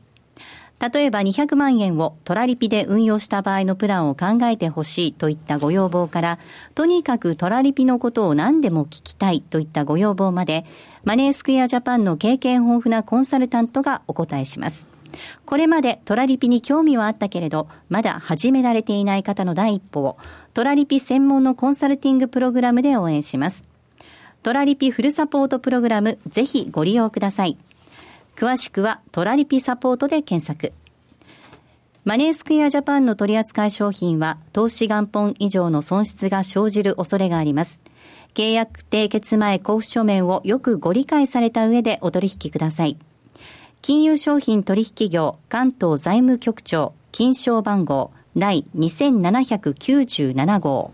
[0.92, 6.38] 例えば200万円をトラリピで運用した場合のプランを考えてほしいといったご要望から、
[6.74, 10.66] とにかくトラリピのことを何でも聞きたいといったご要望まで、
[11.04, 14.91] マネースクエアジャパンの経験豊富なコンサルタントがお答えします。
[15.44, 20.18] これまでトラリピに興味はあったけれど、まだ始められていない方の第一歩を、
[20.54, 23.66] トラリピ専門のコンサルティングプログラムで応援します。
[24.42, 27.56] トラリピフルサポートプログラム、ぜひご利用ください。
[28.36, 30.72] 詳しくはトラリピサポートで検索。
[32.04, 37.80] マネースクエアジャパンの取扱い商品は投資元本以上の損失が生じる恐れがあります。
[38.34, 42.96] 契約締結前交付書面をよくご理解された上でお取引ください。
[43.82, 50.92] 金融商品取引業関東財務局長金賞番号第2797号。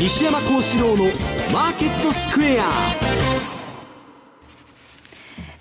[0.00, 1.04] 西山幸四郎の
[1.52, 2.70] マーケットスクエア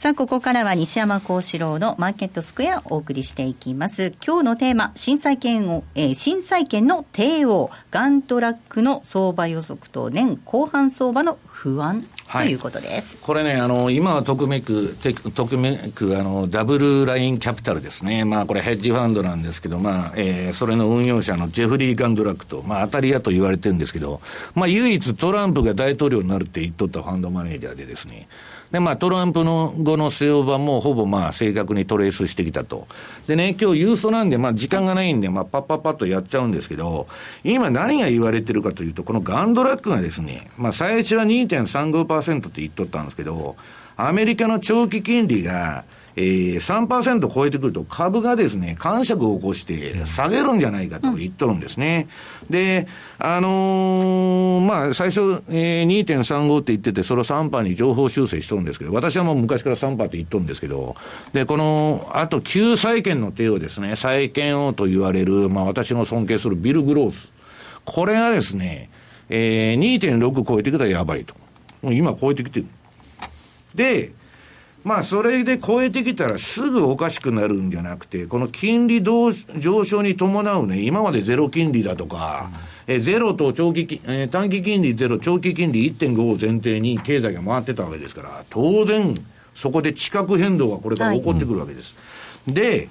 [0.02, 4.16] さあ、ここからは西山幸四郎のマーケットスクエアをお送りしていきます。
[4.26, 13.22] 今日のテーマ、新債券を、えー、新債券の帝王、ガントラックの相場予測と年後半相場の不安ということです。
[13.22, 14.98] これね、あの、今は特めく、
[15.36, 18.26] 特めく、あの、ダブルラインキャピタルですね。
[18.26, 24.20] まあ、これヘッジファンドなんですけど、まあ、えー、それの運用者のジェフリー・ガンドラックと、まあ、当たり屋と言われてるんですけど、
[24.56, 28.28] まあ、唯一トランプが大統領になるって言っとったファンドマネージャーでですね、
[28.72, 32.88] で、まあ、トランプの後の相場もほぼまあ、正確にトレースしてきたと。
[33.28, 37.08] でね、今日ユーストなんで、まあ、時間がないんで、まあ、パッパッパッとやっちゃうんですけど、
[37.44, 43.58] 今何が言われてるかというと、このガンドラックがですね、まあ、最初は2.35%って言っとったんですけど、
[43.98, 45.84] アメリカの長期金利が、
[46.16, 52.08] えー、3%超えてくると株がですね、感触を起こして下げるんじゃないかと言っとるんですね。
[52.50, 52.88] で、
[53.20, 60.96] あのー、まあ、最初、えー、2.35って言ってて、それを3%に情報修正しとるんですけど、私はもう昔から3%って言っとるんですけど、
[61.34, 67.32] で、この、あと旧債券の手をですね、債券王と言われる、まあ、私の尊敬するビル・グロース。
[67.86, 68.90] これがですね、
[69.30, 71.36] えー、2.6超えてきたらやばいと。
[71.84, 72.68] 今超えてきてる。
[73.74, 74.12] で、
[74.84, 82.52] まあ、それで超えてきたらすぐおかしくなるんじゃなくて、この金利上昇に伴うね、今までゼロ金利だとか、
[82.88, 89.14] うん、えゼロと長期、えー、短期金利ゼロ、長期金利1.5を前提に経済が回ってたわけですから、当然、
[89.54, 91.94] そこで地殻変動がこれから起こってくるわけです。
[92.48, 92.90] はい、で、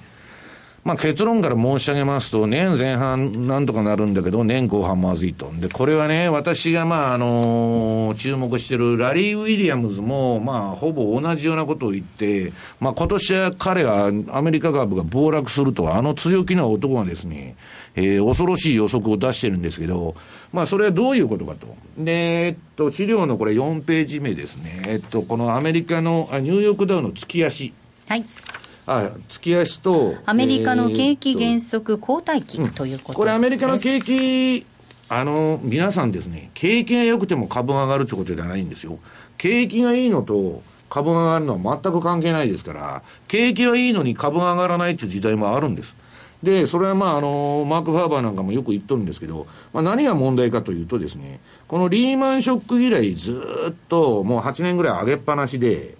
[0.83, 5.51] まあ、結論から申し上げますと、年前半なんとかなるんだけど、年後半まずいと。
[5.59, 17.55] で、これはね、私がまあ、あの、注目してるラリー・ウィリアムズも、まあ、ほぼ同じようなことを言って、まあ、今年は彼はアメリカ株が暴落すると、あの強気な男がですね、
[17.95, 20.15] えー、恐ろしい予測を出してるんですけど、
[20.51, 21.67] まあ、それはどういうことかと。
[21.95, 24.81] で、えっと、資料のこれ4ページ目ですね。
[24.87, 27.71] えっと、このアメリカの、ニューヨークダウの月足。
[28.07, 28.25] はい。
[28.97, 34.65] あ月足とアメリカの景気減速後退期ということ、これ、アメリカの景気、
[35.09, 38.99] あの皆さんですね、景気が良くても株が上がるってことじゃないんですよ。
[39.37, 45.95] 景気がいいのと株が上がるのは全く関係ないですから、景気はいいのに株が上がらないっていう時代もあるんです。
[46.43, 53.39] で、それはまあ、あの、マーク・ファーバーなんかもよく言っとるんですけど、まあ何が問題かというとですね、このリーマンショック以来ず
[53.71, 55.95] っともう8年ぐらい上げっぱなしで、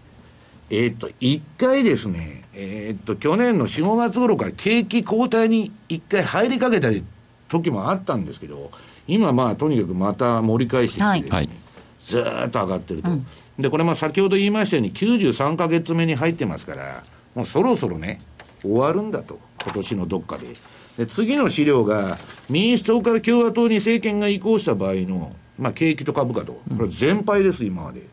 [0.73, 6.87] えー、っと、一回ですね、えー、っと、去年の4、5月頃から景気後退に一回入りかけた
[7.49, 8.71] 時もあったんですけど、
[9.05, 11.49] 今まあ、とにかくまた盛り返してきてですね、はい、
[12.05, 13.09] ずっと上がってると。
[13.09, 13.25] うん、
[13.59, 17.03] で、これまあ先ほど言いましたように93か月目に入ってますから、
[17.35, 18.21] もうそろそろね、
[18.61, 19.39] 終わるんだと。
[19.61, 20.47] 今年のどっかで。
[20.97, 22.17] で、次の資料が、
[22.49, 26.61] 民主党から共和党に政権が移行した場合の、まあ、景気と株価と。
[26.77, 28.03] これ全敗です、今まで。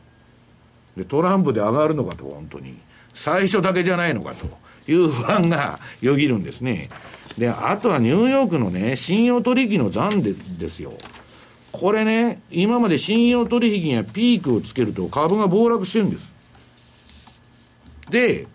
[0.98, 2.76] で、トランプで上がるのかと、本当に。
[3.14, 4.46] 最初だけじゃないのかと
[4.90, 6.88] いう不安がよぎるんですね。
[7.36, 10.92] で、あとはニューヨークのね、信用取引の残でですよ。
[11.72, 16.34] これね、今まで信用取引がピークをつけると株が暴落してるんです。
[18.10, 18.46] で、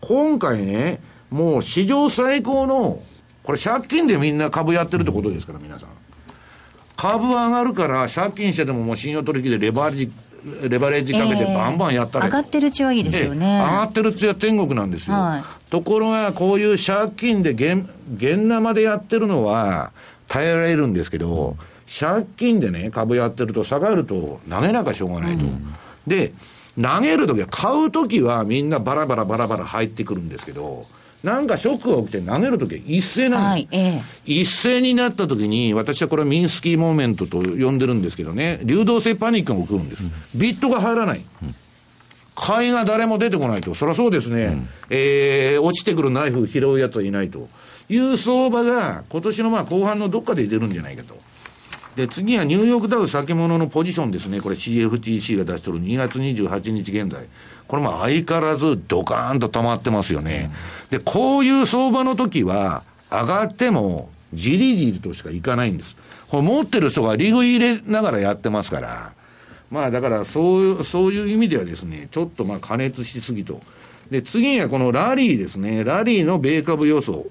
[0.00, 1.00] 今回ね、
[1.30, 3.00] もう史上最高の、
[3.42, 5.88] これ借金でみんな株やってるってことですから、皆さん。
[6.96, 10.12] 株上がるから借金してでももう信用取引でレバージ、
[10.68, 13.58] レバレッジかけてバンバンやったら、えー、上がってるうちはいいですよね。
[13.58, 15.16] 上がってるうちは天国なんですよ。
[15.16, 19.92] はい、ところが、こういう借金で現、現生でやってるのは
[20.26, 25.44] 耐えられるんですけど、借金でね、株やってると下がると投げなかしょうがないと。
[25.44, 25.74] うん、
[26.06, 26.32] で、
[26.80, 30.86] 投げるときは、買うときはみんなバラバラバラバラ入ってくるんですけど、
[31.22, 40.02] なんかショックが起きて投げるときは一斉なの、はいええ、一斉になったときに、私はこれはミンスキーモーメントと呼んでるんですけどね、流動性パニックが起こるんです。
[40.02, 41.24] うん、ビットが入らない。
[41.42, 41.54] うん。
[42.34, 47.48] 買いが誰も出てこないと、そりゃそうですね、うん、えー、落ちてくるナイフ拾うやつはいないと。
[47.88, 51.16] いう相場が、今年のまあ後半のどっかで出るんじゃないかと。
[51.96, 54.40] で、次はニューヨークダウ先物のポジションですね。
[54.40, 57.26] これ CFTC が出してる2月28日現在。
[57.68, 60.50] これも相変わらずドカーンと溜まってますよね。
[60.90, 65.94] で、こういう相場の時は、上がっても、じりじりとしかいかないんです。
[66.28, 69.12] これ持ってる人がリフ入れながらやってますから。
[69.70, 73.60] まあだからそういう、そういう意味ではですね、ちょっとまあ加熱しすぎと。
[74.10, 75.84] で、次はこのラリーですね。
[75.84, 77.26] ラリーの米株予想。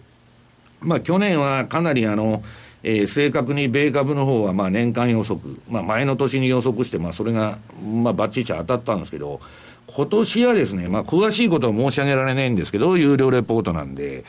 [0.82, 2.44] まあ去年はかなりあの、
[2.84, 9.40] えー、正確に米株の方はまあ年間予測、まあ、前の年に予測して、それが、まあ、ばっちり当たったんですけど、
[9.88, 14.24] 今年はですね、まあ、詳しいことは申し上げられないんですけど、有料レポートなんで、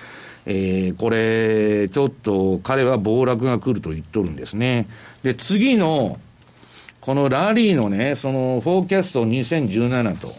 [0.45, 4.89] えー、これ、ちょっと彼は暴落が来ると言っとるんですね。
[5.23, 6.19] で、次の、
[7.01, 10.33] このラリーのね、その、フォーキャスト2017と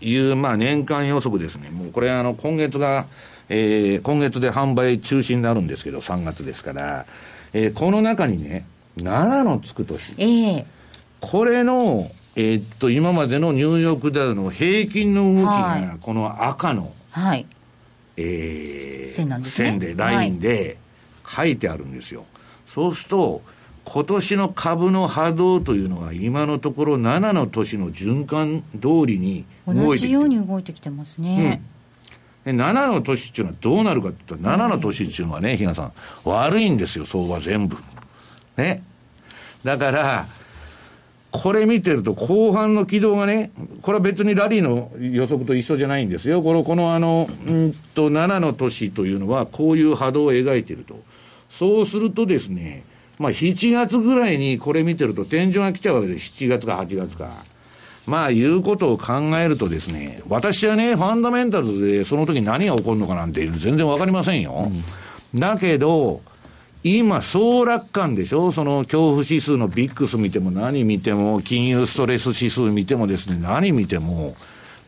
[0.00, 1.70] いう、まあ、年間予測ですね。
[1.70, 3.06] もうこれ、あの、今月が、
[3.48, 7.06] えー、今月で販売中止になるんですけど、3月ですから、
[7.54, 8.66] えー、この中にね、
[8.98, 10.12] 7のつく年。
[10.18, 10.64] えー、
[11.20, 17.46] これの、えー、っと、今までのニューヨークダウの平均の動きが、この赤の、はい。
[18.16, 19.70] えー、線なんですね。
[19.70, 20.78] 線で、ラインで
[21.26, 22.20] 書いてあるんですよ。
[22.20, 22.28] はい、
[22.66, 23.42] そうすると、
[23.84, 31.62] 今年の株の波動というのは、今のところ7の年の循環通りに動いて同じように動いてきてますね。
[31.68, 31.73] うん
[32.44, 35.92] で、7の年っていうのはどうなるかって言ったら、7の年っていうのはね、比嘉さん、
[36.24, 37.76] 悪いんですよ、相場全部。
[38.56, 38.82] ね。
[39.64, 40.26] だから、
[41.30, 43.50] これ見てると後半の軌道がね、
[43.82, 46.42] これは別にラリーの予測と一緒じゃないんですよ。
[46.42, 51.02] この、このあの、うんと、7の年というのはこういう波動を描いてると。
[51.48, 52.84] そうするとですね、
[53.18, 56.32] まあ7月ぐらいにこれ見てると天井が来ちゃうわけです。
[56.34, 57.30] 7月か8月か。
[58.06, 64.70] まあ、いうことを考えるとですね、私はね、ファンダメンタルズでその時何が起こるのかなんて全然わかりませんよ。
[65.32, 66.20] うん、だけど、
[66.82, 68.52] 今、総楽観でしょ？
[68.52, 74.36] その恐怖指数のビックス見ても何見ても、金融ストレス指数見てもですね、何見ても、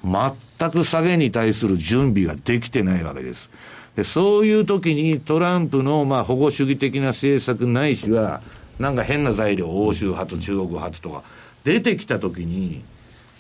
[0.04, 3.50] 全く下げに対する準備ができてないわけです。
[3.96, 8.42] で、そういう時にトランプのまあ保護主義的な政策ないしは、
[8.78, 11.22] なんか変な材料、欧州発、中国発とか、
[11.64, 12.82] 出てきた時に、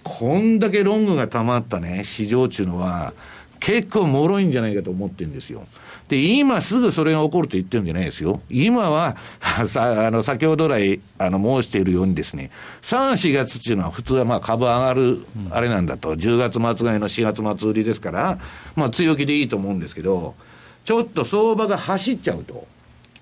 [0.06, 3.12] こんだけロングが溜まったね、市場っていうのは、
[3.58, 5.66] 結構脆いんじゃないかと思ってるんですよ。
[6.08, 8.40] で、今すぐそれが起こると言ってるんじゃないですよ。
[8.48, 9.16] 今は、
[9.66, 12.50] さあの、先ほど来、あの、申しているようにですね、
[12.82, 18.38] 3、4月っていうのは普通はまあ株上がる、あれなんだと、10月末買いの4月末売りですから、
[18.76, 20.36] まあ強気でいいと思うんですけど、
[20.84, 22.66] ちょっと相場が走っちゃうと。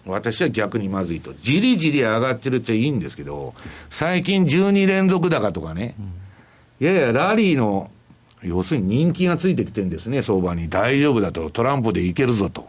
[0.06, 1.32] 私は逆にまずいと。
[1.40, 3.54] じりじり上がってるっていいんですけど、
[3.88, 6.23] 最近12連続高とかね、うん
[6.80, 7.90] いやいやラリーの、
[8.42, 10.68] 要するに人気がついてきてるんですね、相場に。
[10.68, 12.66] 大丈夫だと、トランプでいけるぞと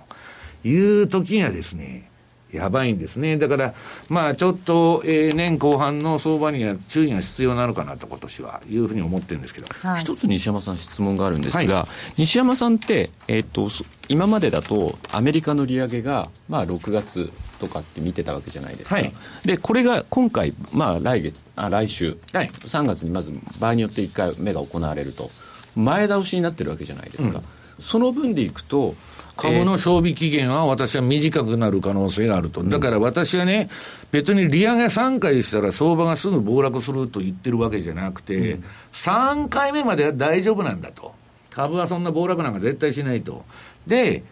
[0.64, 2.10] いう時にはですね、
[2.56, 3.38] やばいんですね。
[3.38, 3.74] だから、
[4.10, 9.68] まあちょっと、えー、年後半の相場には注意が必要なのかなと今年は、いうふうに思ってるんですけど。
[9.82, 13.70] はい、一つ西山さん質問があるんですが、はい、西山さんって、えー、っと、
[14.08, 18.96] 今までだとアメリカの利上げが、まあ6月とかって見てたわけじゃないですか。
[18.96, 19.12] はい、
[19.46, 25.30] で、これが今回、まあ来月、あ来週、はい、3月にまず場合によって1回目が行われると。
[25.76, 27.40] 前倒しになってるわけじゃないですか。
[27.40, 27.46] うん、
[27.80, 28.96] その分でいくと、
[29.38, 32.64] 株の賞味期限は私は短くなる可能性があると。
[32.64, 33.70] だから私はね、
[34.12, 38.64] 別に利上げ3回したら相場がすぐ暴落すると言ってるわけじゃなくて、うん、
[38.94, 41.14] 3回目までは大丈夫なんだと。
[41.50, 43.44] 株はそんな暴落なんか絶対しないと。
[43.88, 44.24] で、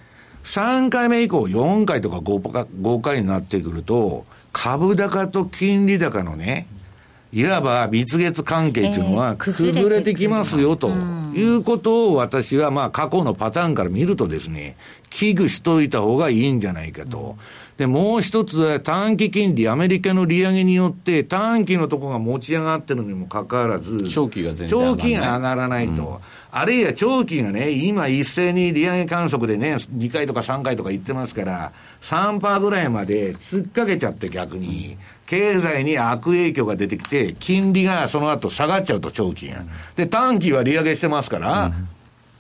[0.44, 6.68] 3回目以降、4回とか 5, 5回になってくると、株高と金利高のね、
[7.34, 10.90] いわば蜜月関係っていうのは崩れてきますよと
[11.34, 14.78] いうことを私はまあ過去のパターンから見るとですね、
[15.10, 17.36] 危惧しといた方がいいんじゃないかと。
[17.78, 26.04] で、もう一つは短期金利、アメリカの利上げによって短期のところが持ち上がってるにもかかわらず、長期が全然長期が上がらないと。
[26.04, 31.74] うんあるいは長期がね、今一斉に利上げ観測でね、2回とか3回とか言ってますから、
[32.04, 34.96] 3%ぐらいまで突っかけちゃって逆に、
[35.26, 39.64] 経済に悪影響が出てきて、金利がその後下がっちゃうと、長期が。
[39.96, 41.74] で、短期は利上げしてますから、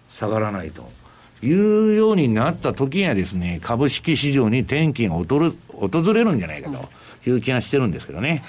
[0.09, 0.88] 下がらないと。
[1.41, 8.43] いうようになった時にはですね、株式市場に転機が訪れるんじゃないかという気がしてるんですけどね。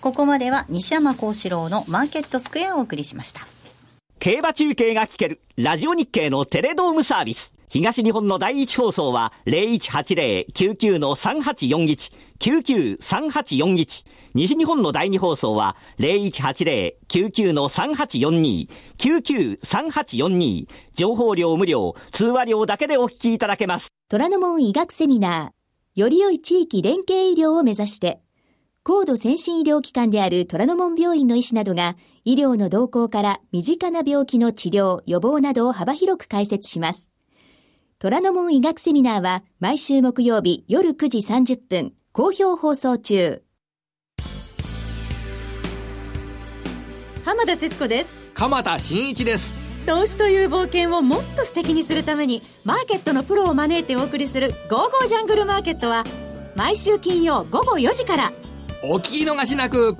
[0.00, 3.48] ここまでは西山幸四郎のマーケットスクエアをお送りしました。
[4.18, 7.52] 競馬中継が聞ける、ラジオ日経のテレドームサービス。
[7.68, 14.04] 東日本の第一放送は0180-99-3841、99-3841。
[14.34, 20.66] 西日本の第二放送は0180-99-3842、99-3842。
[20.94, 23.88] 情報量無料、通話料だけでお聞きいただけます。
[24.08, 28.20] 虎ノ門医学セミナー、より良い地域連携医療を目指して、
[28.88, 37.10] 高度先進医療機関である虎ノ門病院の医師などが医療の動向から身近な病気の治療、予防などを幅広く解説します。
[37.98, 43.42] 虎ノ門医学セミナーは毎週木曜日夜9時30分、好評放送中。
[47.24, 48.30] 浜田節子です。
[48.34, 49.52] 鎌田新一です。
[49.84, 56.04] 投資という冒険をもっと素敵にするために、マーケットのプロを招いてお送りする、ゴーゴージャングルマーケットは、
[56.54, 58.32] 毎週金曜午後4時から、
[58.82, 59.96] お聞き逃しなく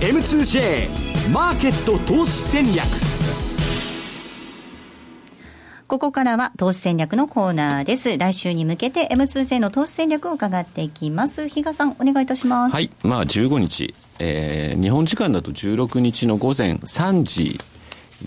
[0.00, 2.84] M2J マーケット投資戦略
[5.86, 8.16] ここからは投資戦略のコーナーです。
[8.16, 11.48] 来週に向けて M2J の投資戦略を伺っていきます。
[11.48, 12.74] 比嘉さん、お願いいたします。
[12.74, 12.92] はい。
[13.02, 17.58] まあ、15日、えー、日本時間だと16日の午前3時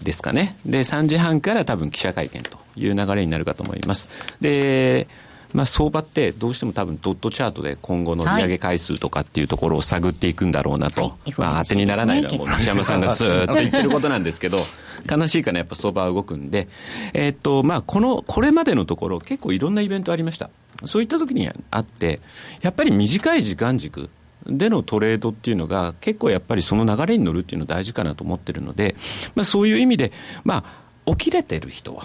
[0.01, 0.55] ですかね。
[0.65, 4.09] で、3時半から多分記者会見という流れになるかと思います。
[4.41, 5.07] で、
[5.53, 14.57] まあ、相場ってどうしても多分ドットチャートで今後の利上げ回数とかっていうところを探っていくんだろうなと、はい、まあ、当てにならないのはもう西山さんがずっと言ってることなんですけど、
[15.09, 16.67] 悲しいかな、やっぱ相場は動くんで、
[17.13, 20.49] えー、っと、まあ、この、これまでのところ結構いろんなイベントありました。
[20.85, 22.19] そういった時にあって、
[22.61, 24.09] やっぱり短い時間軸、
[24.47, 28.95] でのトレードっていうのが、結構やっぱりその流れに乗るっていうのは大事かなと思ってるので、
[29.35, 30.11] まあ、そういう意味で、
[30.43, 30.63] ま
[31.05, 32.01] あ、起きれてる人、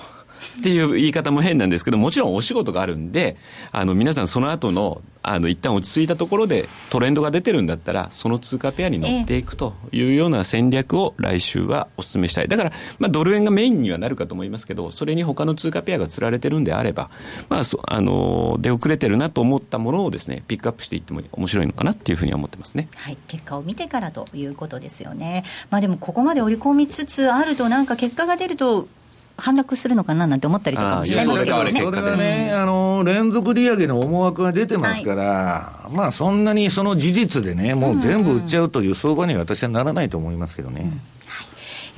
[0.61, 3.37] っていう言い方も変なんですけど、もちろんお仕事があるんで、
[3.73, 12.49] あの、皆さんその後の、あの、一旦落ち着いたところでトレンドが出てるんだったら、その通貨ペアに乗っていくというような戦略を来週はお勧めしたい。
[12.49, 17.11] だから、まあ、ドル円がメインにはなるかと思いますけど、それに他の通貨ペアが釣られてるんであれば、
[17.49, 22.89] まあ、あの、出遅れてるなと思ったものをですね、ピックアップしていっても面白いのかなっていうふうに思ってますね。
[22.97, 23.19] はい。
[23.27, 25.45] 結果を見てからということですよね。
[25.71, 28.89] まあ、でもここまで織り込みつつあると、なんか結果が出ると、
[29.39, 31.73] 反落するのかななんて思ったりとかもしれませんけどね。
[31.73, 40.83] それがね、あの、連続利上げの思惑が出てますから、はい、まあそんなにその事実でね、もう全部売っちゃうという相場には私はならないと思いますけどね。
[40.83, 41.18] うん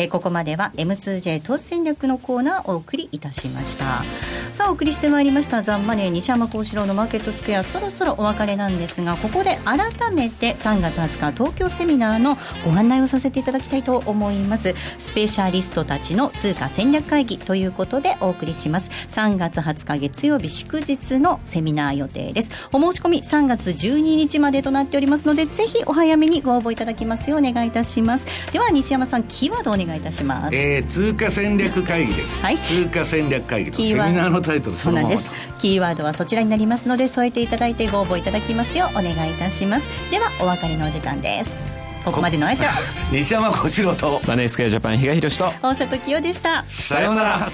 [0.01, 4.03] えー、ここまでは M2J 投資戦略のコーナーをお送りいたしました。
[4.51, 5.61] さあお送りしてまいりました。
[5.61, 7.62] ザンマネー西山幸四郎のマーケットスクエア。
[7.62, 14.74] そろそろお別れなんですがここで改めて3月20日東京セミナーのご案内をさせていただきたいと思います。
[14.96, 18.90] スペシャリストたちの通貨戦略会議ということでお送りします。
[19.09, 22.51] 3月20日月曜日祝日のセミナー予定です。
[22.72, 28.51] お申し込み3月12日までとなっておりますのでぜひお早めにご応募いただきますようお願いいたします。
[28.51, 35.30] では西山さんキーワードお願いいたします、えー、通貨戦略会議です、はい、通貨戦略会議のセミナーのタイトルそうなんです。
[35.59, 38.86] キーワードはそちらになりますので添えていただいてご応募いただきますよ。
[38.86, 39.88] うお願いいたします。
[40.11, 41.57] ではお別れのお時間です。
[42.05, 42.72] ここまでの相手は？
[43.12, 44.22] 西山小四郎と。
[44.26, 45.53] マネースクエアジャパン比嘉宏と。
[45.62, 46.64] 大里清でした。
[46.68, 47.53] さようなら。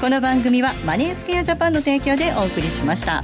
[0.00, 3.22] この番組はマネースクエアジャパンの提供でお送りしました。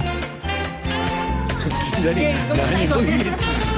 [2.03, 3.72] 何何